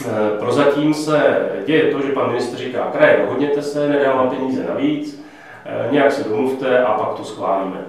e, 0.06 0.40
prozatím 0.40 0.94
se 0.94 1.50
děje 1.66 1.92
to, 1.92 2.02
že 2.02 2.12
pan 2.12 2.28
ministr 2.28 2.58
říká, 2.58 2.92
kraje, 2.92 3.20
dohodněte 3.26 3.62
se, 3.62 3.90
nedám 3.90 4.18
vám 4.18 4.30
peníze 4.30 4.66
navíc, 4.70 5.24
e, 5.66 5.92
nějak 5.92 6.12
se 6.12 6.30
domluvte 6.30 6.84
a 6.84 6.94
pak 6.94 7.14
to 7.14 7.24
schválíme. 7.24 7.86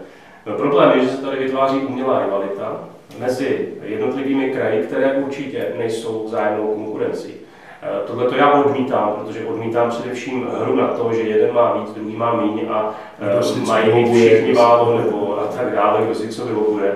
No, 0.47 0.55
problém 0.55 0.93
je, 0.95 1.05
že 1.05 1.11
se 1.11 1.23
tady 1.23 1.37
vytváří 1.37 1.77
umělá 1.77 2.25
rivalita 2.25 2.81
mezi 3.19 3.69
jednotlivými 3.83 4.51
kraji, 4.51 4.83
které 4.83 5.13
určitě 5.13 5.67
nejsou 5.79 6.25
vzájemnou 6.25 6.75
konkurencí. 6.75 7.35
Eh, 7.83 8.07
Tohle 8.07 8.25
to 8.25 8.35
já 8.35 8.53
odmítám, 8.53 9.13
protože 9.13 9.47
odmítám 9.47 9.91
především 9.91 10.47
hru 10.61 10.77
na 10.77 10.87
to, 10.87 11.13
že 11.13 11.23
jeden 11.23 11.55
má 11.55 11.73
víc, 11.73 11.95
druhý 11.95 12.17
má 12.17 12.35
míň 12.35 12.67
a 12.71 12.95
uh, 13.43 13.69
mají 13.69 13.95
mít 13.95 14.15
všichni 14.15 14.53
málo 14.53 14.99
nebo 14.99 15.39
a 15.41 15.47
tak 15.47 15.75
dále, 15.75 16.03
kdo 16.05 16.15
si 16.15 16.29
co 16.29 16.47
vyhovuje 16.47 16.93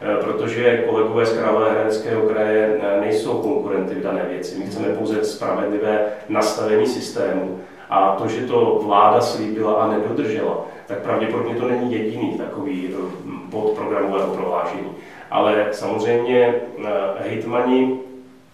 eh, 0.00 0.16
protože 0.24 0.84
kolegové 0.88 1.26
z 1.26 1.38
Královéhradeckého 1.38 2.22
kraje 2.22 2.80
nejsou 3.00 3.32
konkurenty 3.32 3.94
v 3.94 4.02
dané 4.02 4.26
věci. 4.28 4.58
My 4.58 4.66
chceme 4.66 4.88
pouze 4.88 5.24
spravedlivé 5.24 6.00
nastavení 6.28 6.86
systému 6.86 7.60
a 7.90 8.16
to, 8.18 8.28
že 8.28 8.46
to 8.46 8.80
vláda 8.84 9.20
slíbila 9.20 9.72
a 9.72 9.88
nedodržela, 9.88 10.66
tak 10.90 10.98
pravděpodobně 10.98 11.54
to 11.54 11.68
není 11.68 11.92
jediný 11.92 12.38
takový 12.38 12.94
bod 13.24 13.72
programového 13.72 14.34
prohlášení. 14.34 14.90
Ale 15.30 15.68
samozřejmě 15.72 16.54
hejtmani 17.18 17.98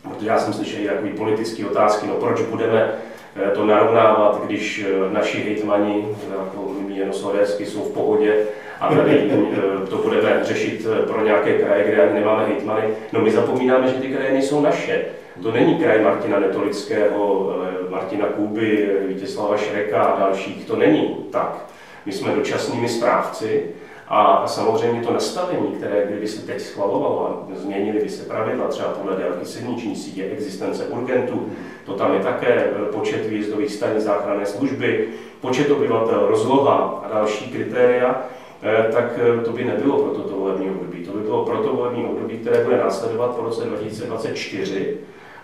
protože 0.09 0.29
já 0.29 0.39
jsem 0.39 0.53
slyšel 0.53 0.83
i 0.83 0.89
takové 0.89 1.11
politické 1.11 1.67
otázky, 1.67 2.07
no 2.07 2.15
proč 2.15 2.43
budeme 2.43 2.93
eh, 3.37 3.51
to 3.51 3.67
narovnávat, 3.67 4.43
když 4.47 4.87
eh, 4.89 5.13
naši 5.15 5.41
hejtmani, 5.41 6.09
jako 6.31 6.73
míněno 6.89 7.13
slověnsky, 7.13 7.67
jsou 7.67 7.83
v 7.83 7.93
pohodě 7.93 8.37
a 8.81 8.95
tady 8.95 9.31
eh, 9.31 9.87
to 9.87 9.97
budeme 9.97 10.41
řešit 10.43 10.87
pro 11.07 11.25
nějaké 11.25 11.59
kraje, 11.59 11.85
kde 11.85 12.03
ani 12.03 12.21
nemáme 12.21 12.47
hejtmany. 12.47 12.83
No 13.13 13.21
my 13.21 13.31
zapomínáme, 13.31 13.89
že 13.89 13.95
ty 13.95 14.09
kraje 14.09 14.33
nejsou 14.33 14.61
naše. 14.61 15.05
To 15.43 15.53
není 15.53 15.79
kraj 15.79 16.03
Martina 16.03 16.39
Netolického, 16.39 17.55
Martina 17.91 18.27
Kůby, 18.27 18.91
Vítězslava 19.09 19.57
Šreka 19.57 20.03
a 20.03 20.21
dalších. 20.21 20.65
To 20.65 20.77
není 20.77 21.17
tak. 21.31 21.67
My 22.07 22.13
jsme 22.13 22.35
dočasnými 22.35 22.89
správci 22.89 23.63
a 24.09 24.47
samozřejmě 24.47 25.03
to 25.03 25.13
nastavení, 25.13 25.73
které 25.73 26.07
kdyby 26.07 26.29
se 26.29 26.47
teď 26.47 26.61
schvalovalo 26.61 27.27
a 27.27 27.55
změnili 27.55 28.01
by 28.01 28.09
se 28.09 28.25
pravidla, 28.25 28.69
třeba 28.69 28.89
podle 28.89 29.17
délky 29.17 29.47
silniční 29.47 29.97
sítě, 29.97 30.25
existence 30.25 30.85
urgentů, 30.87 31.49
to 31.87 31.95
tam 31.95 32.15
je 32.15 32.21
také 32.21 32.49
e, 32.49 32.93
počet 32.93 33.27
výjezdových 33.27 33.73
stanic 33.73 34.03
záchranné 34.03 34.47
služby, 34.47 35.09
počet 35.41 35.71
obyvatel, 35.71 36.27
rozloha 36.27 37.03
a 37.05 37.15
další 37.15 37.51
kritéria, 37.51 38.23
e, 38.63 38.93
tak 38.93 39.19
e, 39.19 39.45
to 39.45 39.53
by 39.53 39.65
nebylo 39.65 40.03
pro 40.03 40.11
toto 40.11 40.37
volební 40.37 40.71
období. 40.71 41.05
To 41.05 41.13
by 41.13 41.21
bylo 41.21 41.45
pro 41.45 41.59
to 41.59 41.73
volební 41.73 42.05
období, 42.05 42.39
které 42.39 42.65
bude 42.65 42.77
následovat 42.77 43.37
po 43.37 43.43
roce 43.43 43.65
2024. 43.65 44.97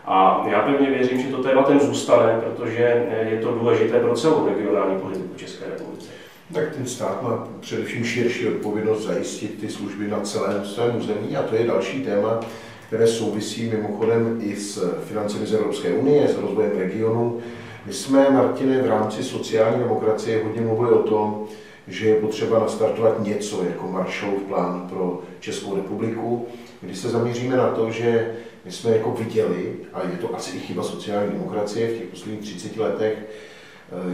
A 0.04 0.44
já 0.50 0.62
pevně 0.62 0.90
věřím, 0.90 1.20
že 1.20 1.28
to 1.28 1.42
tématem 1.42 1.80
zůstane, 1.80 2.40
protože 2.40 3.06
je 3.30 3.40
to 3.42 3.52
důležité 3.52 4.00
pro 4.00 4.14
celou 4.14 4.48
regionální 4.48 5.00
politiku 5.00 5.34
České 5.36 5.64
republiky. 5.64 6.21
Tak 6.52 6.76
ten 6.76 6.86
stát 6.86 7.22
má 7.22 7.48
především 7.60 8.04
širší 8.04 8.48
odpovědnost 8.48 9.06
zajistit 9.06 9.60
ty 9.60 9.68
služby 9.68 10.08
na 10.08 10.20
celém 10.20 10.64
svém 10.64 10.96
území 10.96 11.36
a 11.36 11.42
to 11.42 11.54
je 11.54 11.66
další 11.66 12.04
téma, 12.04 12.40
které 12.86 13.06
souvisí 13.06 13.70
mimochodem 13.70 14.40
i 14.42 14.56
s 14.56 14.94
financemi 15.08 15.46
z 15.46 15.54
Evropské 15.54 15.92
unie, 15.92 16.28
s 16.28 16.38
rozvojem 16.38 16.78
regionu. 16.78 17.40
My 17.86 17.92
jsme, 17.92 18.30
Martine, 18.30 18.82
v 18.82 18.86
rámci 18.86 19.24
sociální 19.24 19.78
demokracie 19.78 20.44
hodně 20.44 20.60
mluvili 20.60 20.90
o 20.92 21.02
tom, 21.02 21.46
že 21.88 22.08
je 22.08 22.14
potřeba 22.14 22.58
nastartovat 22.58 23.22
něco 23.26 23.64
jako 23.64 23.86
Marshallův 23.86 24.42
plán 24.42 24.88
pro 24.90 25.22
Českou 25.40 25.76
republiku, 25.76 26.46
kdy 26.80 26.96
se 26.96 27.08
zaměříme 27.08 27.56
na 27.56 27.70
to, 27.70 27.90
že 27.90 28.34
my 28.64 28.72
jsme 28.72 28.90
jako 28.90 29.10
viděli, 29.10 29.72
a 29.92 30.02
je 30.02 30.16
to 30.16 30.36
asi 30.36 30.56
i 30.56 30.60
chyba 30.60 30.82
sociální 30.82 31.32
demokracie 31.32 31.88
v 31.88 31.98
těch 31.98 32.08
posledních 32.08 32.40
30 32.40 32.76
letech, 32.76 33.18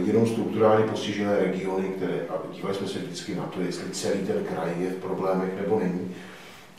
jenom 0.05 0.27
strukturálně 0.27 0.87
postižené 0.87 1.39
regiony, 1.39 1.89
které, 1.89 2.19
a 2.29 2.53
dívali 2.53 2.75
jsme 2.75 2.87
se 2.87 2.99
vždycky 2.99 3.35
na 3.35 3.43
to, 3.43 3.61
jestli 3.61 3.89
celý 3.91 4.19
ten 4.19 4.43
kraj 4.43 4.71
je 4.79 4.89
v 4.89 4.95
problémech 4.95 5.49
nebo 5.61 5.79
není. 5.79 6.15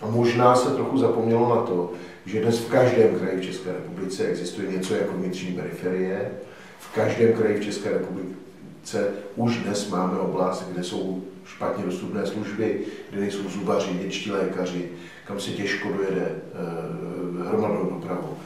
A 0.01 0.07
možná 0.07 0.57
se 0.57 0.71
trochu 0.71 0.99
zapomnělo 0.99 1.57
na 1.57 1.63
to, 1.63 1.93
že 2.27 2.41
dnes 2.41 2.59
v 2.59 2.71
každém 2.71 3.19
kraji 3.19 3.41
v 3.41 3.45
České 3.45 3.73
republice 3.73 4.25
existuje 4.25 4.73
něco 4.73 4.95
jako 4.95 5.13
vnitřní 5.13 5.53
periferie. 5.53 6.31
V 6.79 6.95
každém 6.95 7.33
kraji 7.33 7.61
v 7.61 7.65
České 7.65 7.91
republice 7.91 9.09
už 9.37 9.57
dnes 9.57 9.91
máme 9.91 10.19
oblast, 10.19 10.69
kde 10.73 10.85
jsou 10.85 11.23
špatně 11.45 11.85
dostupné 11.85 12.27
služby, 12.27 12.81
kde 13.11 13.21
nejsou 13.21 13.49
zubaři, 13.49 13.95
dětští 14.03 14.31
lékaři, 14.31 14.89
kam 15.27 15.41
se 15.41 15.51
těžko 15.51 15.89
dojede 15.89 16.27
eh, 16.29 17.49
hromadnou 17.49 17.91
dopravu. 17.91 18.37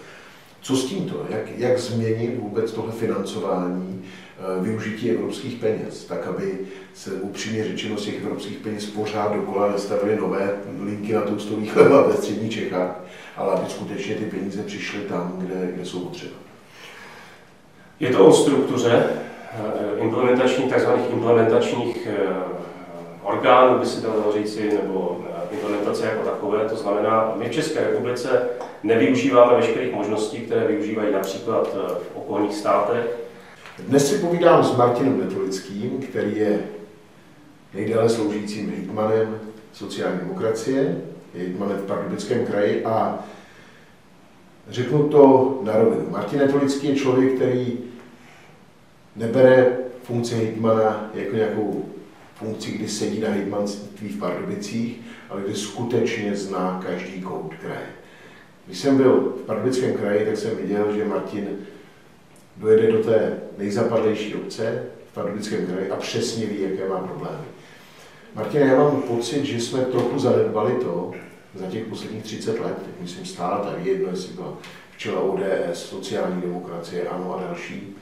Co 0.60 0.76
s 0.76 0.84
tímto? 0.84 1.26
Jak, 1.28 1.58
jak 1.58 1.78
změnit 1.78 2.38
vůbec 2.38 2.72
tohle 2.72 2.92
financování? 2.92 4.04
Eh, 4.38 4.62
využití 4.62 5.10
evropských 5.10 5.54
peněz, 5.54 6.04
tak 6.04 6.26
aby 6.26 6.58
se 6.94 7.10
upřímně 7.10 7.64
řečeno 7.64 7.96
z 7.96 8.04
těch 8.04 8.22
evropských 8.22 8.58
peněz 8.58 8.86
pořád 8.86 9.32
dokola 9.34 9.72
nestavily 9.72 10.16
nové 10.16 10.50
linky 10.80 11.12
na 11.12 11.20
toustový 11.20 11.66
chleba 11.66 12.02
ve 12.02 12.14
středních 12.14 12.52
Čechách, 12.52 13.00
ale 13.36 13.52
aby 13.52 13.70
skutečně 13.70 14.14
ty 14.14 14.24
peníze 14.24 14.62
přišly 14.62 15.00
tam, 15.00 15.34
kde, 15.38 15.72
kde 15.74 15.84
jsou 15.84 16.00
potřeba. 16.00 16.36
Je 18.00 18.10
to 18.10 18.26
o 18.26 18.32
struktuře 18.32 19.06
eh, 19.06 19.98
implementačních, 19.98 20.74
tzv. 20.74 20.88
implementačních 21.12 22.08
orgánů, 23.22 23.78
by 23.78 23.86
se 23.86 24.00
dalo 24.00 24.32
říci, 24.36 24.70
nebo 24.82 25.24
eh, 25.28 25.54
implementace 25.54 26.06
jako 26.06 26.22
takové. 26.22 26.68
To 26.68 26.76
znamená, 26.76 27.34
my 27.36 27.48
v 27.48 27.52
České 27.52 27.80
republice 27.80 28.48
nevyužíváme 28.82 29.56
veškerých 29.56 29.94
možností, 29.94 30.40
které 30.40 30.66
využívají 30.66 31.12
například 31.12 31.74
v 31.74 32.16
okolních 32.16 32.54
státech. 32.54 33.23
Dnes 33.78 34.08
si 34.08 34.18
povídám 34.18 34.64
s 34.64 34.76
Martinem 34.76 35.20
Netolickým, 35.20 35.98
který 35.98 36.37
je 36.37 36.58
nejdéle 37.74 38.08
sloužícím 38.08 38.70
hejtmanem 38.70 39.40
sociální 39.72 40.18
demokracie, 40.18 41.00
hejtmanem 41.38 41.76
v 41.76 41.87
Pardubickém 41.87 42.46
kraji 42.46 42.84
a 42.84 43.18
řeknu 44.68 45.08
to 45.08 45.58
na 45.62 45.76
rovinu. 45.76 46.10
Martin 46.10 46.38
Netolický 46.38 46.88
je 46.88 46.96
člověk, 46.96 47.34
který 47.34 47.78
nebere 49.16 49.76
funkci 50.02 50.34
hejtmana 50.34 51.10
jako 51.14 51.37
nějakou 51.37 51.84
funkci, 52.34 52.70
kdy 52.70 52.88
sedí 52.88 53.20
na 53.20 53.28
hejtmanství 53.28 54.08
v 54.08 54.18
Pardubicích, 54.18 55.00
ale 55.30 55.42
kdy 55.42 55.54
skutečně 55.54 56.37
zná 56.37 56.82
každý 56.87 57.22
kout 57.22 57.54
kraje. 57.60 57.87
Když 58.66 58.78
jsem 58.78 58.96
byl 58.96 59.34
v 59.42 59.46
Pardubickém 59.46 59.94
kraji, 59.94 60.26
tak 60.26 60.37
jsem 60.37 60.56
viděl, 60.56 60.92
že 60.96 61.04
Martin 61.04 61.48
dojede 62.56 62.92
do 62.92 63.04
té 63.04 63.38
nejzapadlejší 63.58 64.34
obce 64.34 64.82
v 65.10 65.14
Pardubickém 65.14 65.66
kraji 65.66 65.90
a 65.90 65.96
přesně 65.96 66.46
ví, 66.46 66.62
jaké 66.62 66.88
má 66.88 66.98
problémy. 66.98 67.44
Martin, 68.34 68.60
já 68.60 68.78
mám 68.78 69.02
pocit, 69.02 69.44
že 69.44 69.60
jsme 69.60 69.80
trochu 69.80 70.18
zanedbali 70.18 70.72
to 70.72 71.12
za 71.54 71.66
těch 71.66 71.84
posledních 71.84 72.22
30 72.22 72.60
let, 72.60 72.76
teď 72.76 72.94
myslím 73.00 73.26
stále 73.26 73.70
tak 73.70 73.86
jedno, 73.86 74.08
jestli 74.10 74.34
byla 74.34 74.58
včela 74.96 75.20
ODS, 75.20 75.82
sociální 75.82 76.42
demokracie, 76.42 77.08
ANO 77.08 77.38
a 77.38 77.42
další, 77.42 77.96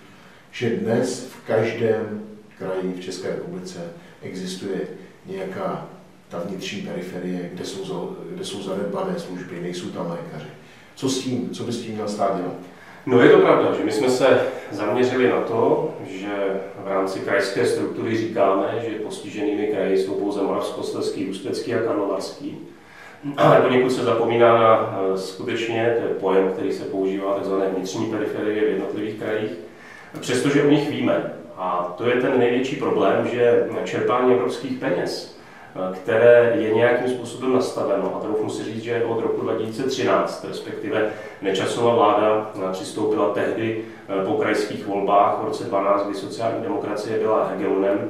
že 0.50 0.70
dnes 0.70 1.26
v 1.26 1.46
každém 1.46 2.22
kraji 2.58 2.92
v 2.92 3.00
České 3.00 3.28
republice 3.28 3.80
existuje 4.22 4.80
nějaká 5.26 5.86
ta 6.28 6.42
vnitřní 6.46 6.82
periferie, 6.82 7.50
kde 7.54 7.64
jsou, 7.64 8.16
kde 8.30 8.44
jsou 8.44 8.62
zanedbané 8.62 9.18
služby, 9.18 9.60
nejsou 9.60 9.88
tam 9.88 10.10
lékaři. 10.10 10.50
Co 10.94 11.08
s 11.08 11.18
tím, 11.18 11.50
co 11.50 11.64
by 11.64 11.72
s 11.72 11.82
tím 11.82 11.94
měl 11.94 12.08
stát 12.08 12.36
dělat? 12.36 12.56
No 13.06 13.20
je 13.20 13.30
to 13.30 13.38
pravda, 13.38 13.74
že 13.78 13.84
my 13.84 13.92
jsme 13.92 14.10
se 14.10 14.40
zaměřili 14.70 15.28
na 15.28 15.40
to, 15.40 15.94
že 16.06 16.60
v 16.84 16.88
rámci 16.88 17.20
krajské 17.20 17.66
struktury 17.66 18.16
říkáme, 18.16 18.78
že 18.88 18.98
postiženými 18.98 19.66
kraji 19.66 19.98
jsou 19.98 20.14
pouze 20.14 20.42
Moravskoslezský, 20.42 21.26
Ústecký 21.26 21.74
a 21.74 21.82
Karlovarský. 21.82 22.58
Ale 23.36 23.60
poněkud 23.60 23.90
se 23.90 24.04
zapomíná 24.04 24.58
na 24.58 24.98
eh, 25.14 25.18
skutečně 25.18 25.96
ten 26.00 26.16
pojem, 26.20 26.50
který 26.52 26.72
se 26.72 26.84
používá, 26.84 27.40
tzv. 27.40 27.52
vnitřní 27.74 28.06
periferie 28.06 28.60
v 28.60 28.72
jednotlivých 28.72 29.14
krajích, 29.14 29.50
přestože 30.20 30.62
o 30.62 30.70
nich 30.70 30.90
víme. 30.90 31.32
A 31.56 31.94
to 31.98 32.08
je 32.08 32.20
ten 32.20 32.38
největší 32.38 32.76
problém, 32.76 33.28
že 33.32 33.68
čerpání 33.84 34.32
evropských 34.32 34.78
peněz 34.78 35.38
které 35.92 36.52
je 36.58 36.74
nějakým 36.74 37.08
způsobem 37.08 37.52
nastaveno. 37.52 38.16
A 38.16 38.20
troufnu 38.20 38.50
si 38.50 38.64
říct, 38.64 38.82
že 38.82 39.04
od 39.04 39.20
roku 39.20 39.40
2013, 39.40 40.44
respektive 40.48 41.10
nečasová 41.42 41.94
vláda 41.94 42.50
eh, 42.54 42.72
přistoupila 42.72 43.34
tehdy 43.34 43.84
eh, 44.08 44.24
po 44.24 44.32
krajských 44.32 44.86
volbách 44.86 45.38
v 45.42 45.44
roce 45.44 45.64
12, 45.64 46.06
kdy 46.06 46.14
sociální 46.14 46.62
demokracie 46.62 47.18
byla 47.18 47.44
hegemonem, 47.44 48.08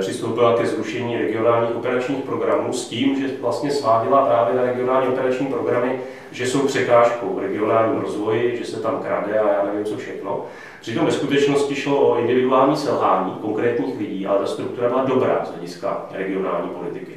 přistoupila 0.00 0.56
ke 0.56 0.66
zrušení 0.66 1.18
regionálních 1.18 1.76
operačních 1.76 2.24
programů 2.24 2.72
s 2.72 2.88
tím, 2.88 3.20
že 3.20 3.34
vlastně 3.40 3.70
sváděla 3.70 4.26
právě 4.26 4.54
na 4.54 4.62
regionální 4.62 5.08
operační 5.08 5.46
programy, 5.46 6.00
že 6.32 6.46
jsou 6.46 6.66
překážkou 6.66 7.38
regionálním 7.40 8.00
rozvoji, 8.00 8.56
že 8.58 8.64
se 8.64 8.80
tam 8.80 9.02
krade 9.02 9.38
a 9.38 9.52
já 9.52 9.64
nevím 9.64 9.84
co 9.84 9.96
všechno. 9.96 10.44
Přitom 10.80 11.06
ve 11.06 11.12
skutečnosti 11.12 11.74
šlo 11.74 12.10
o 12.10 12.18
individuální 12.18 12.76
selhání 12.76 13.32
konkrétních 13.40 13.98
lidí, 13.98 14.26
ale 14.26 14.38
ta 14.38 14.46
struktura 14.46 14.88
byla 14.88 15.04
dobrá 15.04 15.44
z 15.44 15.50
hlediska 15.50 16.06
regionální 16.12 16.70
politiky, 16.70 17.12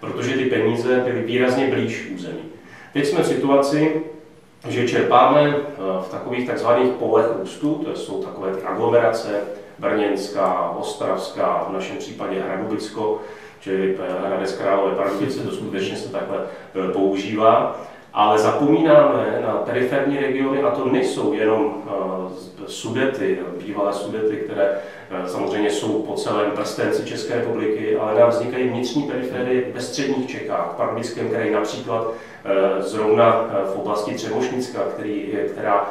protože 0.00 0.36
ty 0.36 0.44
peníze 0.44 1.02
byly 1.04 1.22
výrazně 1.22 1.70
blíž 1.70 2.10
území. 2.14 2.42
Teď 2.92 3.06
jsme 3.06 3.22
v 3.22 3.26
situaci, 3.26 4.02
že 4.68 4.88
čerpáme 4.88 5.56
eh, 5.56 5.62
v 6.02 6.08
takových 6.10 6.46
takzvaných 6.46 6.92
polech 6.92 7.26
růstu, 7.40 7.74
to 7.74 7.96
jsou 7.96 8.22
takové 8.22 8.56
ty 8.56 8.62
aglomerace, 8.62 9.40
Brněnská, 9.78 10.74
Ostravská, 10.78 11.66
v 11.68 11.72
našem 11.72 11.96
případě 11.96 12.40
Hradubicko, 12.40 13.20
čili 13.60 13.96
eh, 13.98 14.28
Hradec 14.28 14.52
Králové 14.52 14.94
Pardubice, 14.94 15.40
to 15.40 15.50
skutečně 15.50 15.96
se 15.96 16.08
takhle 16.08 16.38
eh, 16.38 16.92
používá. 16.92 17.80
Ale 18.12 18.38
zapomínáme 18.38 19.42
na 19.46 19.52
periferní 19.52 20.18
regiony 20.18 20.62
a 20.62 20.70
to 20.70 20.88
nejsou 20.88 21.32
jenom 21.32 21.82
eh, 21.86 22.64
sudety, 22.66 23.38
bývalé 23.66 23.92
sudety, 23.92 24.36
které 24.36 24.80
samozřejmě 25.26 25.70
jsou 25.70 26.02
po 26.02 26.14
celém 26.14 26.50
prstenci 26.50 27.04
České 27.04 27.34
republiky, 27.34 27.96
ale 27.96 28.20
nám 28.20 28.30
vznikají 28.30 28.68
vnitřní 28.68 29.02
periferie 29.02 29.64
ve 29.74 29.80
středních 29.80 30.30
Čechách, 30.30 30.70
v 30.72 30.76
Pardubickém 30.76 31.28
kraji 31.28 31.52
například 31.52 32.06
zrovna 32.78 33.50
v 33.74 33.78
oblasti 33.78 34.14
Třemošnicka, 34.14 34.80
který, 34.94 35.32
která 35.52 35.86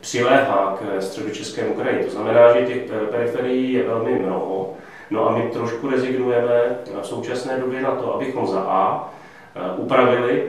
přiléhá 0.00 0.78
k 0.78 1.02
středočeskému 1.02 1.74
kraji. 1.74 2.04
To 2.04 2.10
znamená, 2.10 2.52
že 2.52 2.66
těch 2.66 2.82
periferií 3.10 3.72
je 3.72 3.82
velmi 3.82 4.18
mnoho. 4.18 4.74
No 5.10 5.28
a 5.28 5.36
my 5.36 5.42
trošku 5.42 5.90
rezignujeme 5.90 6.78
v 7.02 7.06
současné 7.06 7.60
době 7.60 7.82
na 7.82 7.90
to, 7.90 8.14
abychom 8.14 8.46
za 8.46 8.60
A 8.60 9.12
upravili 9.76 10.48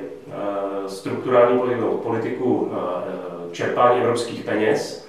strukturální 0.88 1.60
politiku 2.04 2.72
eh, 2.72 3.52
čerpání 3.52 4.02
evropských 4.02 4.44
peněz, 4.44 5.08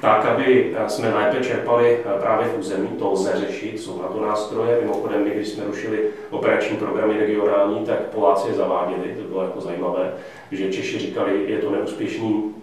tak, 0.00 0.26
aby 0.26 0.76
eh, 0.76 0.88
jsme 0.88 1.14
lépe 1.14 1.44
čerpali 1.44 1.98
eh, 1.98 2.20
právě 2.20 2.48
v 2.48 2.58
území, 2.58 2.88
to 2.88 3.12
lze 3.12 3.32
řešit, 3.36 3.80
jsou 3.80 4.02
na 4.02 4.08
to 4.08 4.26
nástroje. 4.26 4.80
Mimochodem, 4.80 5.24
my, 5.24 5.30
když 5.30 5.48
jsme 5.48 5.64
rušili 5.64 6.04
operační 6.30 6.76
programy 6.76 7.18
regionální, 7.18 7.86
tak 7.86 7.98
Poláci 7.98 8.48
je 8.48 8.54
zaváděli, 8.54 9.16
to 9.22 9.28
bylo 9.28 9.42
jako 9.42 9.60
zajímavé, 9.60 10.12
že 10.52 10.72
Češi 10.72 10.98
říkali, 10.98 11.44
je 11.46 11.58
to 11.58 11.70
neúspěšný 11.70 12.54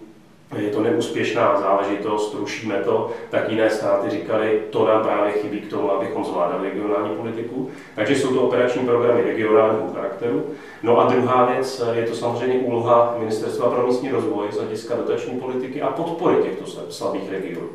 je 0.56 0.70
to 0.70 0.80
neúspěšná 0.80 1.60
záležitost, 1.60 2.34
rušíme 2.34 2.74
to, 2.74 3.10
tak 3.30 3.50
jiné 3.50 3.70
státy 3.70 4.10
říkali, 4.10 4.62
to 4.70 4.86
nám 4.86 5.02
právě 5.02 5.32
chybí 5.32 5.60
k 5.60 5.70
tomu, 5.70 5.92
abychom 5.92 6.24
zvládali 6.24 6.68
regionální 6.68 7.16
politiku. 7.16 7.70
Takže 7.94 8.16
jsou 8.16 8.34
to 8.34 8.42
operační 8.42 8.86
programy 8.86 9.22
regionálního 9.22 9.92
charakteru. 9.94 10.44
No 10.82 10.98
a 11.00 11.08
druhá 11.08 11.44
věc, 11.44 11.82
je 11.92 12.06
to 12.06 12.14
samozřejmě 12.14 12.58
úloha 12.58 13.16
Ministerstva 13.18 13.70
pro 13.70 13.86
místní 13.86 14.10
rozvoj 14.10 14.46
z 14.50 14.56
hlediska 14.56 14.96
dotační 14.96 15.40
politiky 15.40 15.82
a 15.82 15.86
podpory 15.86 16.36
těchto 16.42 16.90
slabých 16.90 17.30
regionů. 17.30 17.68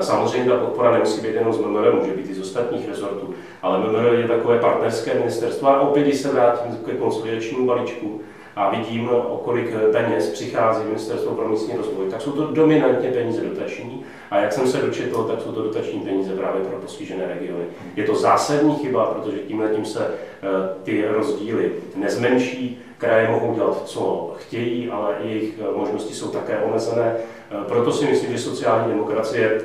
Samozřejmě 0.00 0.50
ta 0.50 0.56
podpora 0.56 0.92
nemusí 0.92 1.20
být 1.20 1.34
jenom 1.34 1.52
z 1.52 1.58
MMR, 1.58 1.92
může 1.92 2.12
být 2.12 2.30
i 2.30 2.34
z 2.34 2.40
ostatních 2.40 2.88
rezortů, 2.88 3.34
ale 3.62 3.78
MMR 3.78 4.14
je 4.14 4.28
takové 4.28 4.58
partnerské 4.58 5.14
ministerstvo 5.14 5.68
a 5.68 5.80
opět, 5.80 6.02
když 6.02 6.20
se 6.20 6.28
vrátím 6.28 6.76
ke 6.84 6.92
konsolidačnímu 6.92 7.66
balíčku, 7.66 8.20
a 8.56 8.70
vidím, 8.70 9.08
o 9.08 9.40
kolik 9.44 9.70
peněz 9.92 10.30
přichází 10.30 10.84
Ministerstvo 10.84 11.34
pro 11.34 11.48
místní 11.48 11.76
rozvoj, 11.76 12.06
tak 12.10 12.20
jsou 12.20 12.32
to 12.32 12.46
dominantně 12.46 13.10
peníze 13.10 13.40
dotační. 13.40 14.04
A 14.30 14.38
jak 14.38 14.52
jsem 14.52 14.66
se 14.66 14.78
dočetl, 14.78 15.24
tak 15.24 15.40
jsou 15.40 15.52
to 15.52 15.62
dotační 15.62 16.00
peníze 16.00 16.36
právě 16.36 16.62
pro 16.64 16.76
postižené 16.76 17.26
regiony. 17.26 17.64
Je 17.96 18.04
to 18.04 18.14
zásadní 18.14 18.76
chyba, 18.76 19.06
protože 19.06 19.38
tímhle 19.38 19.68
tím 19.68 19.84
se 19.84 20.06
eh, 20.06 20.46
ty 20.82 21.04
rozdíly 21.08 21.72
nezmenší. 21.96 22.80
Kraje 22.98 23.28
mohou 23.28 23.54
dělat, 23.54 23.88
co 23.88 24.34
chtějí, 24.38 24.90
ale 24.90 25.14
jejich 25.20 25.54
eh, 25.58 25.78
možnosti 25.78 26.14
jsou 26.14 26.28
také 26.28 26.58
omezené. 26.58 27.16
Eh, 27.50 27.56
proto 27.68 27.92
si 27.92 28.06
myslím, 28.06 28.32
že 28.32 28.38
sociální 28.38 28.92
demokracie 28.92 29.60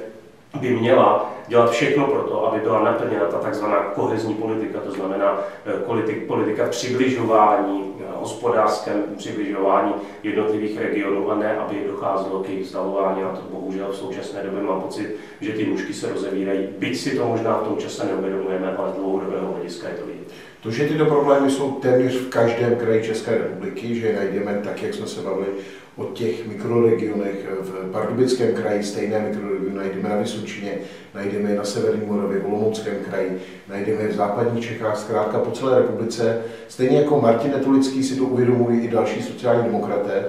by 0.60 0.70
měla 0.70 1.34
dělat 1.48 1.72
všechno 1.72 2.08
pro 2.08 2.22
to, 2.22 2.48
aby 2.48 2.60
byla 2.62 2.84
naplněna 2.84 3.26
ta 3.26 3.38
takzvaná 3.38 3.76
kohezní 3.76 4.34
politika, 4.34 4.80
to 4.80 4.92
znamená 4.92 5.40
politik, 5.86 6.28
politika 6.28 6.68
přibližování, 6.68 7.94
hospodářském 8.20 9.04
přibližování 9.18 9.94
jednotlivých 10.24 10.80
regionů 10.80 11.32
a 11.32 11.36
ne, 11.36 11.58
aby 11.58 11.84
docházelo 11.88 12.40
k 12.40 12.50
jejich 12.50 12.66
vzdalování. 12.66 13.24
A 13.24 13.36
to 13.36 13.42
bohužel 13.52 13.92
v 13.92 13.96
současné 13.96 14.44
době 14.44 14.62
mám 14.64 14.82
pocit, 14.82 15.16
že 15.42 15.54
ty 15.54 15.66
nůžky 15.66 15.94
se 15.94 16.14
rozevírají. 16.14 16.68
Byť 16.78 16.98
si 16.98 17.18
to 17.18 17.28
možná 17.28 17.58
v 17.58 17.68
tom 17.68 17.78
čase 17.78 18.06
neuvědomujeme, 18.06 18.76
ale 18.78 18.92
z 18.92 18.96
dlouhodobého 18.96 19.54
hlediska 19.54 19.90
je 19.90 19.96
to 19.96 20.06
vidět. 20.06 20.34
To, 20.64 20.72
že 20.72 20.88
tyto 20.88 21.06
problémy 21.06 21.52
jsou 21.52 21.72
téměř 21.72 22.16
v 22.16 22.30
každém 22.30 22.76
kraji 22.76 23.04
České 23.04 23.32
republiky, 23.32 23.96
že 23.96 24.16
najdeme 24.16 24.62
tak, 24.64 24.84
jak 24.84 24.94
jsme 24.94 25.08
se 25.08 25.22
bavili 25.22 25.48
o 26.00 26.04
těch 26.04 26.48
mikroregionech 26.48 27.48
v 27.62 27.92
Pardubickém 27.92 28.56
kraji, 28.56 28.84
stejné 28.84 29.20
mikroregiony 29.20 29.76
najdeme 29.76 30.10
na 30.10 30.16
Vysočině, 30.16 30.72
najdeme 31.16 31.50
je 31.50 31.58
na 31.58 31.64
Severní 31.64 32.06
Moravě, 32.06 32.40
v 32.40 32.46
Olomouckém 32.46 32.96
kraji, 33.10 33.42
najdeme 33.70 34.02
je 34.02 34.08
v 34.08 34.16
západních 34.16 34.64
Čechách, 34.64 34.98
zkrátka 34.98 35.40
po 35.40 35.52
celé 35.52 35.80
republice. 35.80 36.42
Stejně 36.68 36.98
jako 36.98 37.22
Martin 37.22 37.52
Netolický 37.52 38.04
si 38.04 38.16
to 38.16 38.24
uvědomují 38.24 38.80
i 38.80 38.88
další 38.88 39.22
sociální 39.22 39.64
demokraté, 39.64 40.26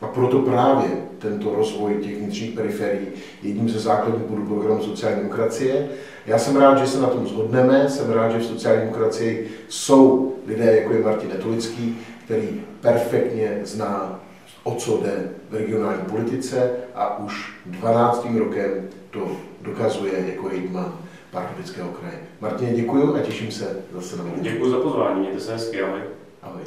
A 0.00 0.06
proto 0.06 0.38
právě 0.38 0.88
tento 1.18 1.54
rozvoj 1.54 1.94
těch 1.94 2.16
vnitřních 2.16 2.50
periferií 2.50 3.06
je 3.42 3.48
jedním 3.48 3.68
ze 3.68 3.78
základních 3.78 4.26
bodů 4.26 4.42
programu 4.42 4.82
sociální 4.82 5.16
demokracie. 5.16 5.88
Já 6.26 6.38
jsem 6.38 6.56
rád, 6.56 6.78
že 6.78 6.86
se 6.86 7.00
na 7.00 7.06
tom 7.06 7.26
zhodneme, 7.26 7.88
jsem 7.88 8.10
rád, 8.12 8.32
že 8.32 8.38
v 8.38 8.44
sociální 8.44 8.80
demokracii 8.80 9.48
jsou 9.68 10.34
lidé, 10.46 10.76
jako 10.76 10.92
je 10.92 11.02
Martin 11.02 11.28
Netolický, 11.28 11.98
který 12.24 12.60
perfektně 12.80 13.60
zná, 13.64 14.20
o 14.62 14.74
co 14.74 15.02
jde 15.02 15.28
v 15.50 15.54
regionální 15.54 16.02
politice 16.02 16.70
a 16.94 17.18
už 17.18 17.52
12. 17.66 18.26
rokem 18.38 18.88
to 19.10 19.36
dokazuje 19.62 20.26
jako 20.30 20.48
hejtman 20.48 20.98
Pardubického 21.30 21.88
kraje. 21.88 22.18
Martině, 22.40 22.74
děkuji 22.74 23.16
a 23.16 23.20
těším 23.20 23.50
se 23.50 23.76
zase 23.94 24.16
na 24.16 24.22
vidění. 24.24 24.42
Děkuji 24.42 24.70
za 24.70 24.80
pozvání, 24.80 25.20
mějte 25.20 25.40
se 25.40 25.52
hezky, 25.52 25.82
ahoj. 25.82 26.00
Ahoj. 26.42 26.62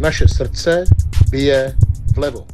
Naše 0.00 0.28
srdce 0.28 0.84
bije 1.30 1.76
vlevo. 2.14 2.46